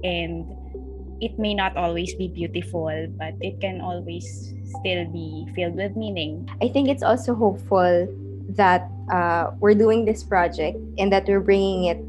And 0.03 0.47
it 1.21 1.37
may 1.37 1.53
not 1.53 1.75
always 1.77 2.15
be 2.15 2.27
beautiful, 2.27 2.91
but 3.17 3.33
it 3.41 3.59
can 3.61 3.81
always 3.81 4.53
still 4.79 5.05
be 5.11 5.47
filled 5.55 5.75
with 5.75 5.95
meaning. 5.95 6.47
I 6.61 6.69
think 6.69 6.89
it's 6.89 7.03
also 7.03 7.35
hopeful 7.35 8.07
that 8.55 8.89
uh, 9.11 9.51
we're 9.59 9.75
doing 9.77 10.05
this 10.05 10.23
project 10.23 10.77
and 10.97 11.11
that 11.13 11.27
we're 11.27 11.43
bringing 11.43 11.85
it 11.85 11.99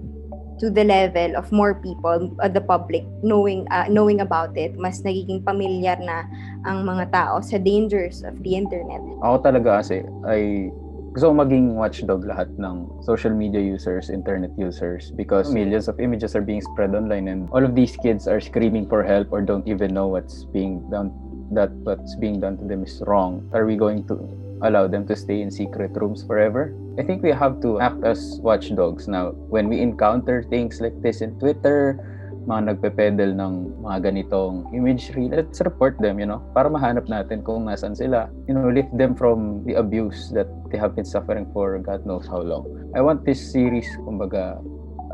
to 0.61 0.69
the 0.69 0.85
level 0.85 1.37
of 1.37 1.51
more 1.51 1.75
people, 1.75 2.37
uh, 2.39 2.49
the 2.49 2.61
public, 2.61 3.03
knowing 3.25 3.67
uh, 3.73 3.89
knowing 3.89 4.21
about 4.21 4.53
it. 4.57 4.77
Mas 4.77 5.01
nagiging 5.01 5.41
pamilyar 5.43 5.97
na 6.05 6.29
ang 6.69 6.85
mga 6.85 7.09
tao 7.11 7.41
sa 7.41 7.57
dangers 7.57 8.21
of 8.23 8.37
the 8.45 8.55
internet. 8.55 9.01
Ako 9.25 9.41
talaga 9.41 9.81
kasi 9.81 10.05
ay 10.29 10.69
gusto 11.11 11.31
ko 11.31 11.35
maging 11.35 11.75
watchdog 11.75 12.23
lahat 12.23 12.47
ng 12.63 12.87
social 13.03 13.35
media 13.35 13.59
users, 13.59 14.15
internet 14.15 14.55
users 14.55 15.11
because 15.19 15.51
millions 15.51 15.91
of 15.91 15.99
images 15.99 16.39
are 16.39 16.45
being 16.45 16.63
spread 16.63 16.95
online 16.95 17.27
and 17.27 17.51
all 17.51 17.67
of 17.67 17.75
these 17.75 17.99
kids 17.99 18.31
are 18.31 18.39
screaming 18.39 18.87
for 18.87 19.03
help 19.03 19.27
or 19.35 19.43
don't 19.43 19.67
even 19.67 19.91
know 19.91 20.07
what's 20.07 20.47
being 20.55 20.79
done 20.87 21.11
that 21.51 21.71
what's 21.83 22.15
being 22.15 22.39
done 22.39 22.57
to 22.59 22.65
them 22.65 22.87
is 22.87 23.03
wrong. 23.07 23.43
Are 23.53 23.67
we 23.67 23.75
going 23.75 24.07
to 24.07 24.15
allow 24.63 24.87
them 24.87 25.07
to 25.11 25.17
stay 25.17 25.43
in 25.43 25.51
secret 25.51 25.91
rooms 25.99 26.23
forever? 26.23 26.75
I 26.99 27.03
think 27.03 27.23
we 27.23 27.35
have 27.35 27.61
to 27.63 27.81
act 27.81 28.05
as 28.05 28.39
watchdogs 28.43 29.09
now 29.09 29.35
when 29.51 29.69
we 29.69 29.81
encounter 29.81 30.47
things 30.47 30.81
like 30.81 30.95
this 31.03 31.21
in 31.21 31.39
Twitter, 31.39 31.99
mga 32.47 32.73
nagpe-peddle 32.73 33.37
ng 33.37 33.85
mga 33.85 33.99
ganitong 34.11 34.69
imagery, 34.73 35.29
let's 35.29 35.61
report 35.61 35.99
them, 36.01 36.17
you 36.21 36.29
know, 36.29 36.41
para 36.57 36.71
mahanap 36.73 37.05
natin 37.09 37.45
kung 37.45 37.69
nasan 37.69 37.93
sila. 37.93 38.33
You 38.49 38.55
know, 38.57 38.71
lift 38.73 38.93
them 38.97 39.13
from 39.13 39.65
the 39.69 39.77
abuse 39.77 40.33
that 40.33 40.49
they 40.73 40.79
have 40.79 40.97
been 40.97 41.09
suffering 41.09 41.49
for 41.53 41.77
God 41.81 42.07
knows 42.07 42.25
how 42.25 42.41
long. 42.41 42.65
I 42.97 43.01
want 43.05 43.25
this 43.29 43.41
series, 43.41 43.89
kumbaga, 44.01 44.61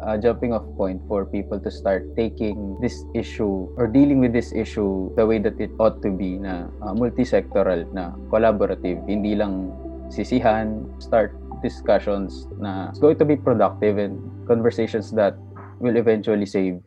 a 0.03 0.19
jumping 0.19 0.53
off 0.53 0.65
point 0.77 1.01
for 1.09 1.25
people 1.25 1.59
to 1.61 1.71
start 1.71 2.05
taking 2.17 2.77
this 2.81 3.05
issue 3.15 3.69
or 3.77 3.87
dealing 3.87 4.21
with 4.21 4.33
this 4.33 4.53
issue 4.53 5.11
the 5.17 5.25
way 5.25 5.39
that 5.39 5.59
it 5.59 5.71
ought 5.81 6.03
to 6.03 6.11
be 6.11 6.37
na 6.37 6.69
uh, 6.85 6.93
multi-sectoral 6.93 7.89
na 7.97 8.13
collaborative 8.29 9.01
hindi 9.09 9.33
lang 9.35 9.73
sisihan 10.13 10.85
start 11.01 11.33
discussions 11.65 12.47
na 12.61 12.93
it's 12.93 13.01
going 13.01 13.17
to 13.17 13.25
be 13.25 13.35
productive 13.35 13.97
and 13.97 14.21
conversations 14.45 15.11
that 15.11 15.35
will 15.81 15.97
eventually 15.97 16.47
save 16.47 16.79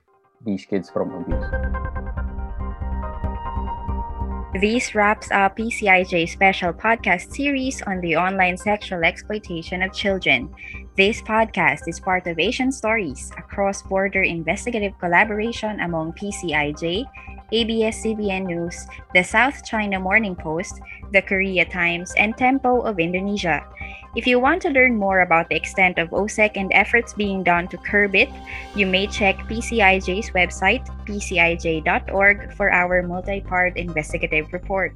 these 0.46 0.66
kids 0.66 0.90
from 0.90 1.14
abuse. 1.14 1.46
This 4.60 4.96
wraps 4.96 5.30
up 5.32 5.58
PCIJ's 5.58 6.32
special 6.32 6.74
podcast 6.74 7.32
series 7.32 7.82
on 7.84 8.02
the 8.02 8.16
online 8.18 8.58
sexual 8.58 9.04
exploitation 9.04 9.84
of 9.84 9.94
children. 9.94 10.50
This 10.98 11.22
podcast 11.22 11.88
is 11.88 12.00
part 12.00 12.26
of 12.26 12.40
Asian 12.40 12.72
Stories, 12.72 13.32
a 13.38 13.42
cross 13.44 13.84
border 13.84 14.24
investigative 14.24 14.98
collaboration 15.00 15.80
among 15.82 16.14
PCIJ, 16.14 17.06
ABS 17.52 18.04
CBN 18.04 18.46
News, 18.46 18.88
the 19.14 19.24
South 19.24 19.66
China 19.66 20.00
Morning 20.00 20.36
Post, 20.36 20.82
the 21.12 21.22
Korea 21.22 21.66
Times, 21.66 22.14
and 22.18 22.38
Tempo 22.38 22.82
of 22.82 23.00
Indonesia. 23.00 23.66
If 24.16 24.26
you 24.26 24.40
want 24.40 24.62
to 24.64 24.70
learn 24.70 24.98
more 24.98 25.22
about 25.22 25.50
the 25.50 25.56
extent 25.56 26.00
of 26.00 26.10
OSEC 26.10 26.58
and 26.58 26.72
efforts 26.74 27.14
being 27.14 27.44
done 27.44 27.68
to 27.70 27.78
curb 27.78 28.16
it, 28.16 28.30
you 28.76 28.86
may 28.86 29.06
check 29.06 29.38
PCIJ's 29.46 30.32
website, 30.32 30.86
pcij.org, 31.06 32.54
for 32.54 32.72
our 32.72 33.04
multi 33.04 33.42
part 33.42 33.78
investigative 33.78 34.52
report. 34.52 34.94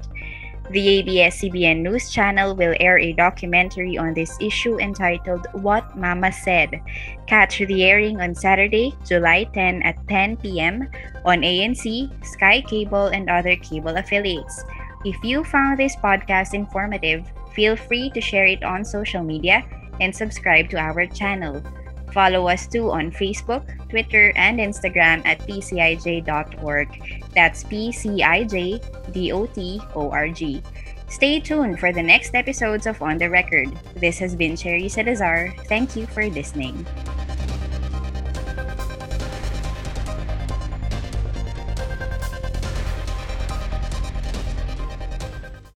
The 0.70 0.88
ABS 0.88 1.44
CBN 1.44 1.82
News 1.82 2.08
channel 2.08 2.56
will 2.56 2.74
air 2.80 2.98
a 2.98 3.12
documentary 3.12 3.98
on 3.98 4.14
this 4.14 4.32
issue 4.40 4.80
entitled 4.80 5.46
What 5.52 5.94
Mama 5.94 6.32
Said. 6.32 6.80
Catch 7.26 7.58
the 7.58 7.84
airing 7.84 8.18
on 8.22 8.34
Saturday, 8.34 8.96
July 9.04 9.44
10 9.52 9.82
at 9.82 10.00
10 10.08 10.38
p.m. 10.38 10.88
on 11.26 11.42
ANC, 11.42 12.08
Sky 12.24 12.62
Cable, 12.62 13.12
and 13.12 13.28
other 13.28 13.56
cable 13.56 13.96
affiliates. 14.00 14.64
If 15.04 15.22
you 15.22 15.44
found 15.44 15.78
this 15.78 15.96
podcast 15.96 16.54
informative, 16.54 17.30
feel 17.52 17.76
free 17.76 18.08
to 18.10 18.20
share 18.22 18.46
it 18.46 18.64
on 18.64 18.86
social 18.86 19.22
media 19.22 19.68
and 20.00 20.16
subscribe 20.16 20.70
to 20.70 20.78
our 20.78 21.04
channel. 21.04 21.62
Follow 22.14 22.46
us 22.46 22.70
too 22.70 22.94
on 22.94 23.10
Facebook, 23.10 23.66
Twitter, 23.90 24.32
and 24.36 24.60
Instagram 24.60 25.26
at 25.26 25.40
pcij.org. 25.50 26.88
That's 27.34 27.64
P-C-I-J-D-O-T-O-R-G. 27.64 28.82
Stay 31.08 31.40
tuned 31.40 31.80
for 31.80 31.92
the 31.92 32.02
next 32.02 32.34
episodes 32.34 32.86
of 32.86 33.02
On 33.02 33.18
the 33.18 33.28
Record. 33.28 33.74
This 33.96 34.18
has 34.18 34.36
been 34.36 34.54
Cherry 34.56 34.88
Salazar. 34.88 35.52
Thank 35.66 35.96
you 35.96 36.06
for 36.06 36.24
listening. 36.30 36.86